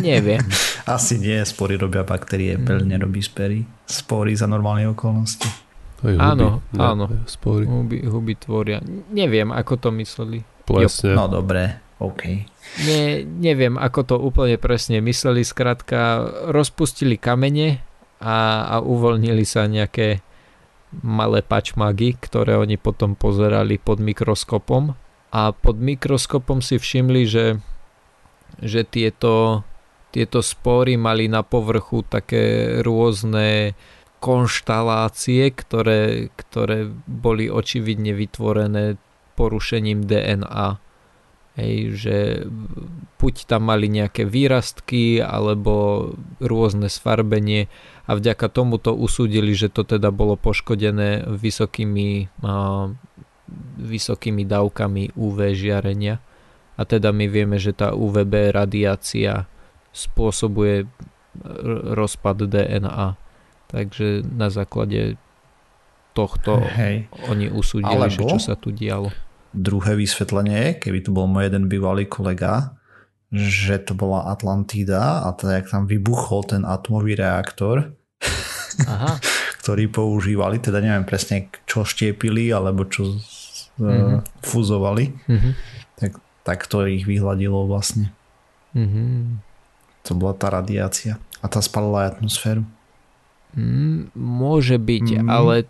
[0.00, 0.40] Neviem.
[0.84, 2.88] Asi nie, spory robia baktérie, peľ mm.
[2.88, 3.64] nerobí spery.
[3.88, 5.48] Spory za normálne okolnosti.
[6.04, 7.04] huby, áno, ne, áno.
[7.24, 7.64] Spory.
[7.64, 8.84] Huby, huby tvoria.
[9.08, 10.44] Neviem, ako to mysleli.
[10.68, 11.16] Plesne.
[11.16, 12.22] No dobre, OK.
[12.84, 15.40] Nie, neviem, ako to úplne presne mysleli.
[15.40, 17.80] Skrátka, rozpustili kamene
[18.20, 20.20] a, a uvoľnili sa nejaké
[21.02, 24.94] malé pačmagy, ktoré oni potom pozerali pod mikroskopom
[25.34, 27.58] a pod mikroskopom si všimli, že,
[28.62, 29.64] že tieto,
[30.14, 33.74] tieto spory mali na povrchu také rôzne
[34.22, 38.94] konštalácie, ktoré, ktoré boli očividne vytvorené
[39.34, 40.78] porušením DNA.
[41.54, 42.16] Hej, že
[43.18, 46.10] buď tam mali nejaké výrastky alebo
[46.42, 47.70] rôzne sfarbenie
[48.06, 52.90] a vďaka tomu to usúdili, že to teda bolo poškodené vysokými, a,
[53.78, 56.18] vysokými dávkami UV žiarenia.
[56.74, 59.46] A teda my vieme, že tá UVB radiácia
[59.94, 60.90] spôsobuje
[61.94, 63.16] rozpad DNA.
[63.70, 65.18] Takže na základe
[66.14, 67.10] tohto Hej.
[67.26, 68.10] oni usúdili, Alebo...
[68.10, 69.10] že čo sa tu dialo
[69.54, 72.74] druhé vysvetlenie, keby tu bol môj jeden bývalý kolega,
[73.30, 77.94] že to bola Atlantida a teda jak tam vybuchol ten atomový reaktor,
[78.84, 79.22] Aha.
[79.62, 83.14] ktorý používali, teda neviem presne čo štiepili alebo čo
[83.78, 84.42] mm-hmm.
[84.42, 85.52] fúzovali, mm-hmm.
[86.02, 88.10] tak, tak to ich vyhľadilo vlastne.
[88.74, 89.53] Mm-hmm.
[90.04, 92.62] To bola tá radiácia a tá spalila aj atmosféru.
[93.54, 95.28] Mm, môže byť, mm.
[95.30, 95.68] ale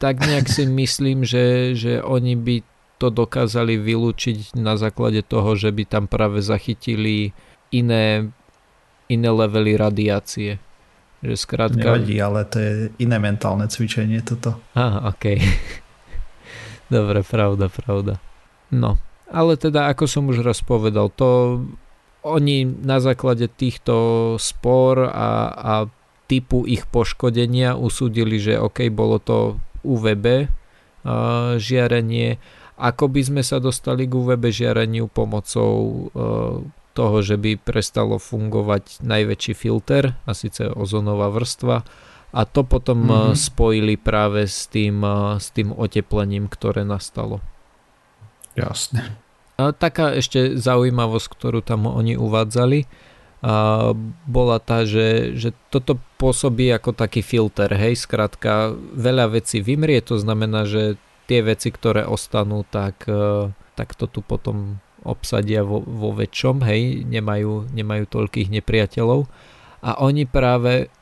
[0.00, 2.56] tak nejak si myslím, že, že oni by
[3.00, 7.32] to dokázali vylúčiť na základe toho, že by tam práve zachytili
[7.72, 8.28] iné,
[9.08, 10.60] iné levely radiácie.
[11.20, 11.96] Že skrátka...
[11.96, 14.56] Nevadí, ale to je iné mentálne cvičenie toto.
[14.76, 15.24] Aha, ok.
[16.96, 18.20] Dobre, pravda, pravda.
[18.72, 18.96] No,
[19.30, 21.60] ale teda ako som už raz povedal, to
[22.22, 25.74] oni na základe týchto spor a, a
[26.28, 32.38] typu ich poškodenia usúdili, že ok, bolo to UVB uh, žiarenie
[32.80, 35.94] ako by sme sa dostali k UVB žiareniu pomocou e,
[36.96, 41.84] toho, že by prestalo fungovať najväčší filter, a síce ozonová vrstva,
[42.30, 43.36] a to potom mm-hmm.
[43.36, 47.44] spojili práve s tým, e, s tým oteplením, ktoré nastalo.
[48.56, 49.20] Jasne.
[49.76, 52.88] Taká ešte zaujímavosť, ktorú tam oni uvádzali,
[54.28, 60.20] bola tá, že, že toto pôsobí ako taký filter, hej, skrátka veľa vecí vymrie, to
[60.20, 66.12] znamená, že tie veci, ktoré ostanú, tak, e, tak to tu potom obsadia vo, vo
[66.12, 69.24] väčšom, hej, nemajú, nemajú toľkých nepriateľov.
[69.80, 70.92] A oni práve,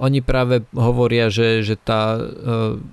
[0.00, 2.22] oni práve hovoria, že, že tá e,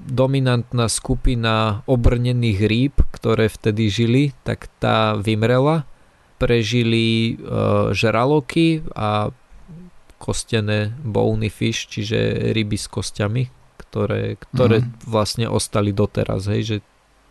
[0.07, 5.88] dominantná skupina obrnených rýb, ktoré vtedy žili, tak tá vymrela.
[6.39, 9.31] Prežili e, žraloky a
[10.19, 13.47] kostené bony fish, čiže ryby s kostiami,
[13.79, 15.07] ktoré, ktoré mm.
[15.07, 16.77] vlastne ostali doteraz, hej, že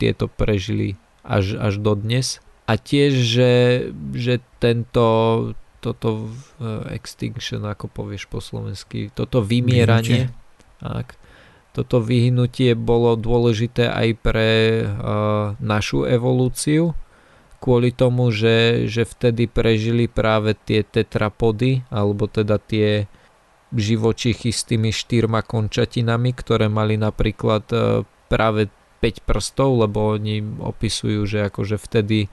[0.01, 2.41] tieto prežili až, až do dnes.
[2.69, 3.53] A tiež, že,
[4.13, 5.05] že tento
[5.93, 10.29] toto uh, extinction, ako povieš po slovensky, toto vymieranie,
[10.85, 11.17] tak,
[11.73, 14.51] toto vyhnutie bolo dôležité aj pre
[14.85, 16.93] uh, našu evolúciu,
[17.59, 23.11] kvôli tomu, že, že vtedy prežili práve tie tetrapody, alebo teda tie
[23.75, 27.77] živočichy s tými štyrma končatinami, ktoré mali napríklad e,
[28.33, 28.73] práve
[29.05, 32.33] 5 prstov, lebo oni opisujú, že akože vtedy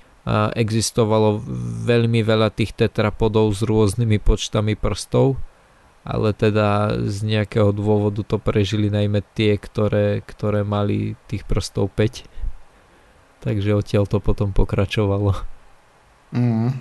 [0.57, 1.37] existovalo
[1.85, 5.37] veľmi veľa tých tetrapodov s rôznymi počtami prstov,
[6.01, 12.25] ale teda z nejakého dôvodu to prežili najmä tie, ktoré, ktoré mali tých prstov 5.
[13.45, 15.37] Takže odtiaľ to potom pokračovalo.
[16.33, 16.73] Mm,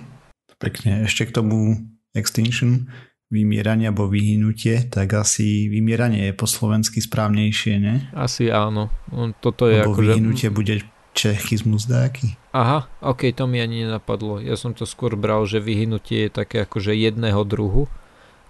[0.57, 1.05] pekne.
[1.05, 1.77] Ešte k tomu
[2.17, 2.89] Extinction
[3.29, 7.95] vymieranie alebo vyhnutie, tak asi vymieranie je po slovensky správnejšie, ne?
[8.13, 8.93] Asi áno.
[9.41, 10.53] Toto je Lebo ako, vyhnutie že...
[10.53, 10.73] bude
[11.15, 12.35] čechizmus dáky.
[12.51, 14.43] Aha, ok, to mi ani nenapadlo.
[14.43, 17.87] Ja som to skôr bral, že vyhnutie je také akože jedného druhu,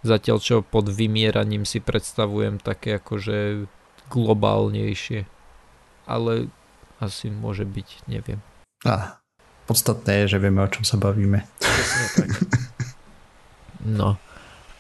[0.01, 3.69] zatiaľ čo pod vymieraním si predstavujem také akože
[4.09, 5.29] globálnejšie.
[6.09, 6.49] Ale
[6.97, 8.41] asi môže byť, neviem.
[8.85, 9.21] A,
[9.69, 11.45] podstatné je, že vieme, o čom sa bavíme.
[12.17, 12.29] tak.
[13.85, 14.17] No.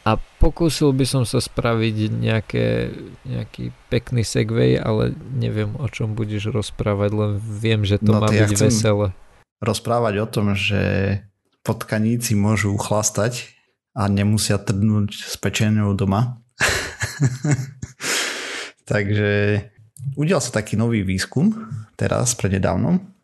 [0.05, 2.93] A pokúsil by som sa spraviť nejaké,
[3.25, 8.29] nejaký pekný segway, ale neviem, o čom budeš rozprávať, len viem, že to no, má
[8.29, 9.07] byť ja veselé.
[9.65, 10.81] Rozprávať o tom, že
[11.65, 13.49] potkaníci môžu chlastať
[13.97, 16.37] a nemusia trnúť s pečenou doma.
[18.91, 19.65] Takže
[20.13, 21.49] udial sa taký nový výskum
[21.97, 23.14] teraz prednedávnom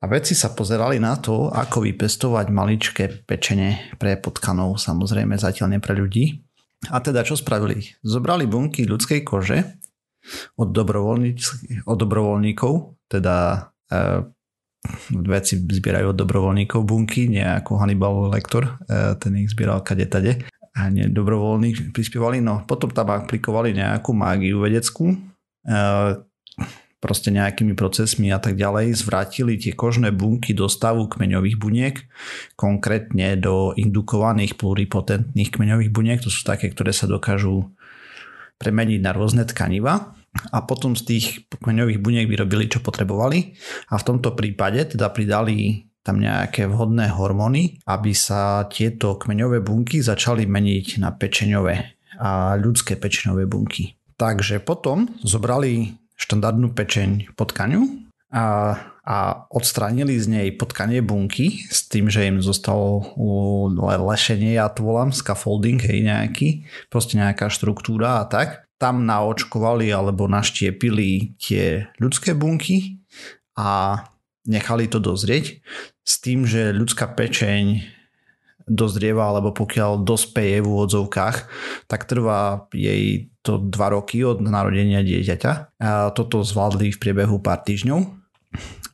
[0.00, 5.80] a vedci sa pozerali na to, ako vypestovať maličké pečenie pre potkanov, samozrejme zatiaľ nie
[5.80, 6.40] pre ľudí.
[6.88, 7.84] A teda čo spravili?
[8.00, 9.76] Zobrali bunky ľudskej kože
[10.56, 12.72] od, od dobrovoľníkov,
[13.12, 14.00] teda e,
[15.28, 20.40] veci zbierajú od dobrovoľníkov bunky, nie ako Hannibal Lecter, e, ten ich zbieral kade tade
[20.72, 25.16] a nie dobrovoľní prispievali, no potom tam aplikovali nejakú mágiu vedeckú, e,
[27.00, 31.96] proste nejakými procesmi a tak ďalej zvrátili tie kožné bunky do stavu kmeňových buniek,
[32.60, 37.72] konkrétne do indukovaných pluripotentných kmeňových buniek, to sú také, ktoré sa dokážu
[38.60, 40.12] premeniť na rôzne tkaniva.
[40.54, 43.58] A potom z tých kmeňových buniek vyrobili, čo potrebovali.
[43.90, 49.98] A v tomto prípade teda pridali tam nejaké vhodné hormóny, aby sa tieto kmeňové bunky
[49.98, 51.74] začali meniť na pečeňové
[52.20, 53.96] a ľudské pečeňové bunky.
[54.20, 57.88] Takže potom zobrali štandardnú pečeň potkaniu
[58.30, 59.16] a, a
[59.50, 63.16] odstránili z nej potkanie bunky s tým, že im zostalo
[63.80, 68.68] lešenie, ja to volám, scaffolding, hej, nejaký, proste nejaká štruktúra a tak.
[68.80, 73.00] Tam naočkovali alebo naštiepili tie ľudské bunky
[73.56, 74.00] a
[74.48, 75.60] nechali to dozrieť
[76.00, 77.84] s tým, že ľudská pečeň
[78.70, 81.36] dozrieva, alebo pokiaľ dospeje v úvodzovkách,
[81.90, 85.52] tak trvá jej to 2 roky od narodenia dieťaťa.
[85.82, 87.98] A toto zvládli v priebehu pár týždňov.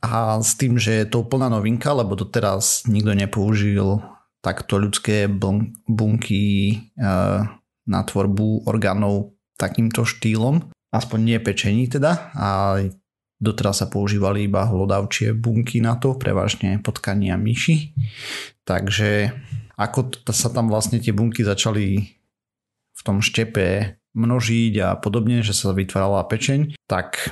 [0.01, 4.01] A s tým, že je to plná novinka, lebo doteraz nikto nepoužil
[4.41, 5.29] takto ľudské
[5.85, 6.77] bunky
[7.87, 12.77] na tvorbu orgánov takýmto štýlom, aspoň nie pečení teda, a
[13.41, 17.97] doteraz sa používali iba hlodavčie bunky na to, prevažne potkania myši.
[18.63, 19.33] Takže
[19.77, 22.17] ako sa tam vlastne tie bunky začali
[22.97, 27.29] v tom štepe množiť a podobne, že sa vytvárala pečeň, tak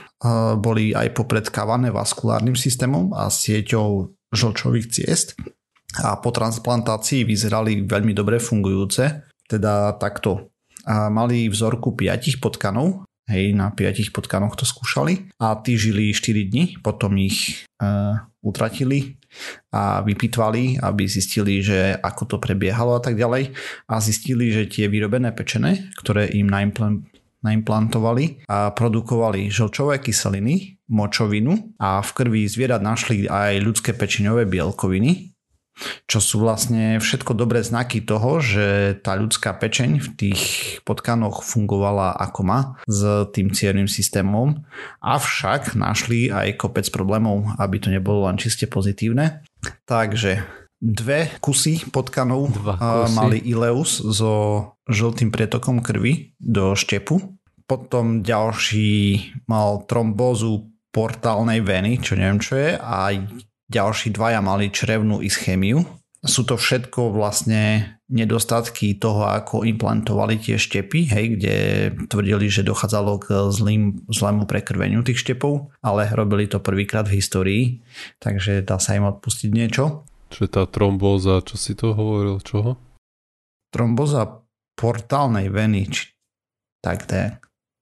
[0.62, 5.34] boli aj popredkávané vaskulárnym systémom a sieťou žlčových ciest
[6.06, 10.52] a po transplantácii vyzerali veľmi dobre fungujúce, teda takto.
[10.86, 16.52] A mali vzorku 5 potkanov, hej, na 5 potkanoch to skúšali a tí žili 4
[16.52, 19.18] dní, potom ich uh, utratili
[19.75, 23.51] a vypitvali, aby zistili, že ako to prebiehalo a tak ďalej.
[23.91, 26.47] A zistili, že tie vyrobené pečené, ktoré im
[27.43, 35.34] naimplantovali a produkovali žlčové kyseliny, močovinu a v krvi zvierat našli aj ľudské pečeňové bielkoviny,
[36.07, 40.41] čo sú vlastne všetko dobré znaky toho, že tá ľudská pečeň v tých
[40.88, 44.63] potkanoch fungovala ako má s tým ciernym systémom,
[45.03, 49.43] avšak našli aj kopec problémov, aby to nebolo len čiste pozitívne.
[49.89, 50.45] Takže
[50.80, 53.15] dve kusy potkanov Dva kusy.
[53.15, 54.34] mali ileus so
[54.86, 57.36] žltým prietokom krvi do štepu.
[57.65, 59.17] Potom ďalší
[59.49, 63.09] mal trombózu portálnej veny, čo neviem čo je, a
[63.70, 65.84] ďalší dvaja mali črevnú ischémiu.
[66.26, 71.55] Sú to všetko vlastne nedostatky toho, ako implantovali tie štepy, hej, kde
[72.09, 77.63] tvrdili, že dochádzalo k zlým, zlému prekrveniu tých štepov, ale robili to prvýkrát v histórii,
[78.18, 80.05] takže dá sa im odpustiť niečo.
[80.34, 82.82] Čo je tá trombóza, čo si to hovoril, čoho?
[83.70, 86.16] Trombóza portálnej veny, či
[86.82, 87.18] tak to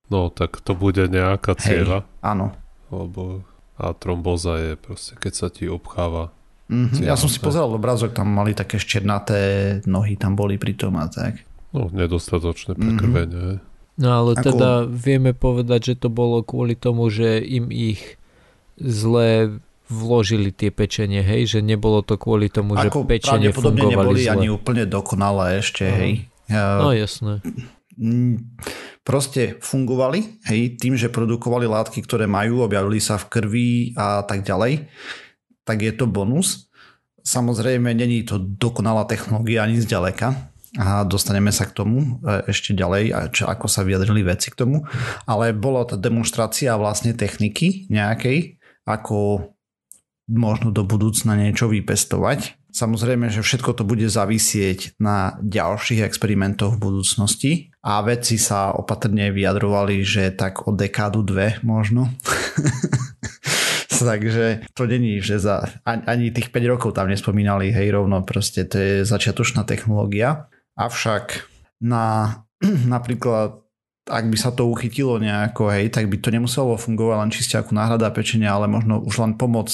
[0.07, 2.07] No, tak to bude nejaká cieľa.
[2.23, 2.55] áno.
[2.87, 3.43] Lebo
[3.77, 6.29] a trombóza je proste, keď sa ti obcháva.
[6.69, 7.05] Mm-hmm.
[7.05, 11.09] Ja som si pozeral obrázok, tam mali také ščernaté nohy, tam boli pri tom a
[11.11, 11.43] tak.
[11.73, 13.59] No, nedostatočné prekrvenie.
[13.59, 13.71] Mm-hmm.
[13.93, 14.45] No ale Ako...
[14.45, 18.17] teda vieme povedať, že to bolo kvôli tomu, že im ich
[18.81, 21.45] zle vložili tie pečenie, hej?
[21.45, 24.33] Že nebolo to kvôli tomu, Ako že pečenie fungovali neboli zle.
[24.33, 25.99] ani úplne dokonalé ešte, uh-huh.
[26.01, 26.11] hej?
[26.49, 26.81] Ja...
[26.81, 27.45] No jasné.
[29.03, 34.47] Proste fungovali, hej, tým, že produkovali látky, ktoré majú, objavili sa v krvi a tak
[34.47, 34.87] ďalej,
[35.67, 36.71] tak je to bonus.
[37.23, 43.29] Samozrejme, není to dokonalá technológia ani zďaleka, a dostaneme sa k tomu e, ešte ďalej,
[43.29, 44.81] čo, ako sa vyjadrili veci k tomu,
[45.29, 49.53] ale bola to demonstrácia vlastne techniky nejakej, ako
[50.33, 56.81] možno do budúcna niečo vypestovať Samozrejme, že všetko to bude zavisieť na ďalších experimentoch v
[56.81, 57.51] budúcnosti
[57.85, 62.09] a vedci sa opatrne vyjadrovali, že tak o dekádu dve možno.
[64.03, 68.75] Takže to není, že za, ani tých 5 rokov tam nespomínali, hej, rovno proste to
[68.75, 70.51] je začiatočná technológia.
[70.75, 71.45] Avšak
[71.79, 72.35] na
[72.93, 73.63] napríklad
[74.03, 77.71] ak by sa to uchytilo nejako, hej, tak by to nemuselo fungovať len čiste ako
[77.71, 79.71] náhrada pečenia, ale možno už len pomoc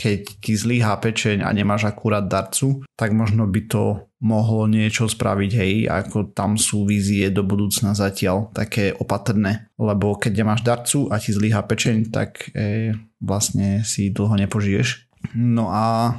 [0.00, 5.50] keď ti zlíha pečeň a nemáš akurát darcu, tak možno by to mohlo niečo spraviť,
[5.52, 11.20] hej, ako tam sú vízie do budúcna zatiaľ také opatrné, lebo keď nemáš darcu a
[11.20, 15.12] ti zlyhá pečeň, tak e, vlastne si dlho nepožiješ.
[15.36, 16.16] No a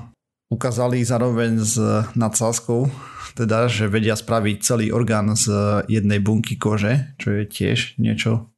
[0.54, 1.78] ukázali zároveň s
[2.14, 2.86] nadsázkou,
[3.34, 5.50] teda, že vedia spraviť celý orgán z
[5.90, 8.50] jednej bunky kože, čo je tiež niečo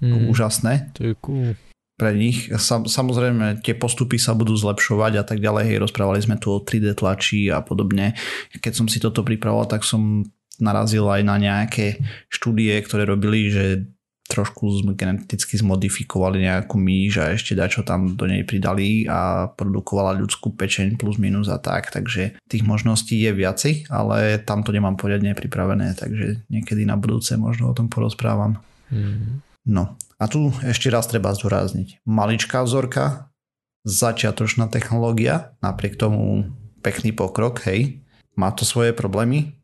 [0.00, 0.94] mm, úžasné.
[0.96, 1.52] To je cool
[1.96, 2.48] pre nich.
[2.58, 5.70] Sam, samozrejme, tie postupy sa budú zlepšovať a tak ďalej.
[5.70, 8.16] Hej, rozprávali sme tu o 3D tlači a podobne.
[8.56, 10.24] Keď som si toto pripravoval, tak som
[10.58, 13.86] narazil aj na nejaké štúdie, ktoré robili, že
[14.32, 20.56] trošku geneticky zmodifikovali nejakú myš a ešte dačo tam do nej pridali a produkovala ľudskú
[20.56, 25.36] pečeň plus minus a tak, takže tých možností je viacej, ale tam to nemám poriadne
[25.36, 28.56] pripravené, takže niekedy na budúce možno o tom porozprávam.
[28.88, 29.44] Mm.
[29.68, 32.06] No a tu ešte raz treba zdôrazniť.
[32.06, 33.34] Maličká vzorka,
[33.82, 36.54] začiatočná technológia, napriek tomu
[36.86, 37.98] pekný pokrok, hej,
[38.38, 39.58] má to svoje problémy.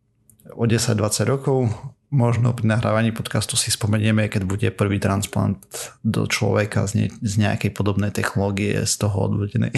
[0.58, 0.98] O 10-20
[1.30, 1.70] rokov
[2.10, 5.60] možno pri nahrávaní podcastu si spomenieme, keď bude prvý transplant
[6.02, 9.70] do človeka z, ne, z nejakej podobnej technológie z toho odvodenej.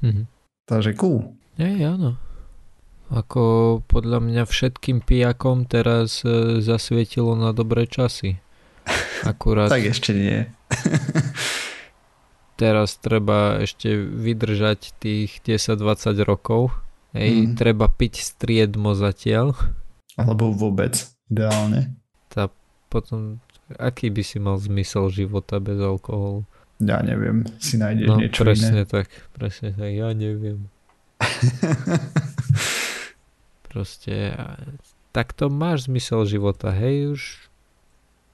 [0.00, 0.24] Mm-hmm.
[0.70, 1.36] Takže cool.
[1.58, 2.16] Ej, áno.
[3.12, 8.40] Ako podľa mňa všetkým pijakom teraz e, zasvietilo na dobré časy.
[9.22, 9.70] Akurát...
[9.70, 10.38] tak ešte nie.
[12.62, 16.70] teraz treba ešte vydržať tých 10-20 rokov.
[17.12, 17.54] Hej, mm.
[17.58, 19.52] treba piť striedmo zatiaľ.
[20.16, 20.96] Alebo vôbec,
[21.28, 21.92] ideálne.
[22.32, 22.48] Tá
[22.88, 23.42] potom,
[23.76, 26.48] aký by si mal zmysel života bez alkoholu?
[26.80, 28.88] Ja neviem, si nájdeš no, niečo presne iné.
[28.88, 30.72] tak, presne tak, ja neviem.
[33.68, 34.34] Proste,
[35.12, 37.51] tak to máš zmysel života, hej, už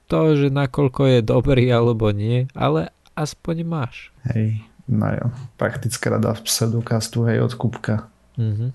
[0.09, 4.09] to, že nakoľko je dobrý alebo nie, ale aspoň máš.
[4.33, 5.25] Hej, no jo.
[5.61, 8.09] Praktická rada pseudokastu, hej, od Kupka.
[8.35, 8.69] Mm-hmm.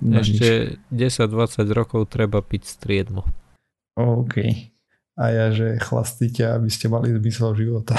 [0.00, 3.28] Ešte 10-20 rokov treba piť striedmo.
[4.00, 4.40] OK.
[5.20, 7.98] A ja, že chlastite, aby ste mali zmysel života.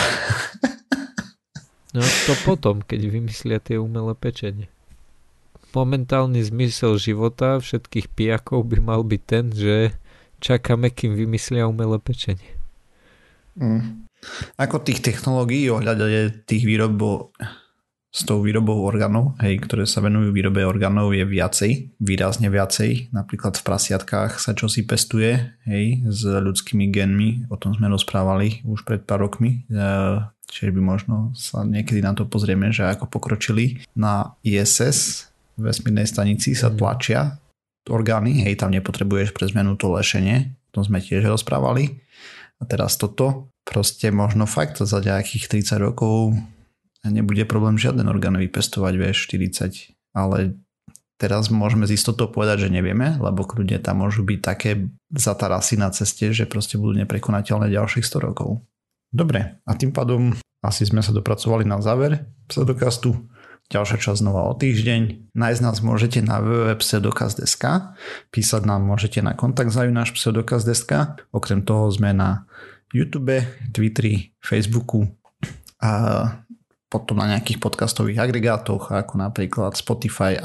[1.95, 4.71] no to potom, keď vymyslia tie umelé pečenie.
[5.71, 9.75] Momentálny zmysel života všetkých pijakov by mal byť ten, že
[10.41, 12.60] čakáme, kým vymyslia umelé pečenie.
[13.59, 14.07] Mm.
[14.61, 17.33] Ako tých technológií ohľadať tých výrobov
[18.11, 23.15] s tou výrobou orgánov, hej, ktoré sa venujú výrobe orgánov je viacej, výrazne viacej.
[23.15, 28.83] Napríklad v prasiatkách sa čosi pestuje, hej, s ľudskými genmi, o tom sme rozprávali už
[28.83, 29.87] pred pár rokmi, e,
[30.43, 36.51] čiže by možno sa niekedy na to pozrieme, že ako pokročili na ISS, vesmírnej stanici
[36.51, 36.75] sa mm.
[36.75, 37.39] tlačia
[37.87, 42.03] orgány, hej, tam nepotrebuješ pre zmenu to lešenie, o tom sme tiež rozprávali
[42.61, 46.37] a teraz toto, proste možno fakt za nejakých 30 rokov
[47.09, 50.61] nebude problém žiaden orgán vypestovať, vieš, 40, ale
[51.17, 55.89] teraz môžeme z istotou povedať, že nevieme, lebo kľudne tam môžu byť také zatarasy na
[55.89, 58.61] ceste, že proste budú neprekonateľné ďalších 100 rokov.
[59.09, 63.17] Dobre, a tým pádom asi sme sa dopracovali na záver pseudokastu.
[63.71, 65.31] Ďalšia časť znova o týždeň.
[65.31, 67.95] Nájsť nás môžete na www.pseudokaz.sk
[68.27, 72.43] Písať nám môžete na kontakt náš pseudokaz.sk Okrem toho sme na
[72.91, 73.39] YouTube,
[73.71, 75.07] Twitteri, Facebooku
[75.79, 75.91] a
[76.91, 80.35] potom na nejakých podcastových agregátoch ako napríklad Spotify,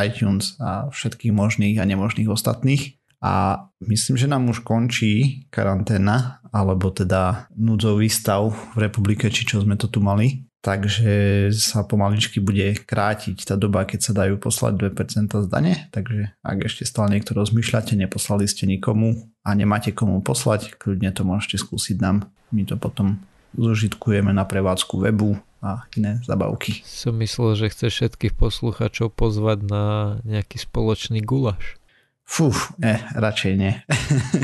[0.00, 2.96] iTunes a všetkých možných a nemožných ostatných.
[3.20, 9.60] A myslím, že nám už končí karanténa, alebo teda núdzový stav v republike, či čo
[9.60, 14.92] sme to tu mali takže sa pomaličky bude krátiť tá doba, keď sa dajú poslať
[14.92, 20.20] 2% z dane, takže ak ešte stále niekto rozmýšľate, neposlali ste nikomu a nemáte komu
[20.20, 22.28] poslať, kľudne to môžete skúsiť nám.
[22.52, 23.22] My to potom
[23.56, 26.80] zužitkujeme na prevádzku webu a iné zabavky.
[26.84, 29.84] Som myslel, že chce všetkých posluchačov pozvať na
[30.24, 31.76] nejaký spoločný gulaš.
[32.24, 33.74] Fú, ne, radšej nie.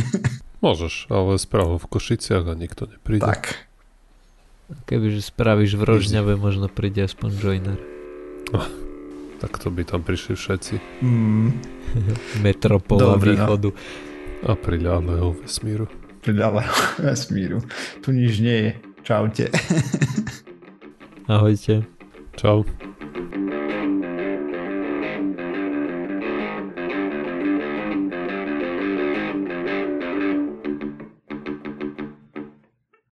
[0.64, 3.22] Môžeš, ale správu v Košiciach a nikto nepríde.
[3.22, 3.65] Tak,
[4.66, 7.78] Kebyže spravíš v Rožňave, možno príde aspoň joiner.
[8.50, 8.66] Oh,
[9.38, 10.74] tak to by tam prišli všetci.
[11.06, 11.54] Mm.
[12.44, 13.46] Metropola Dobre, no.
[13.46, 13.70] východu.
[13.70, 13.78] No.
[14.46, 15.86] A pri ľalého vesmíru.
[16.18, 17.58] Pri ľalého vesmíru.
[18.02, 18.72] Tu nič nie je.
[19.06, 19.54] Čaute.
[21.30, 21.86] Ahojte.
[22.34, 22.66] Čau.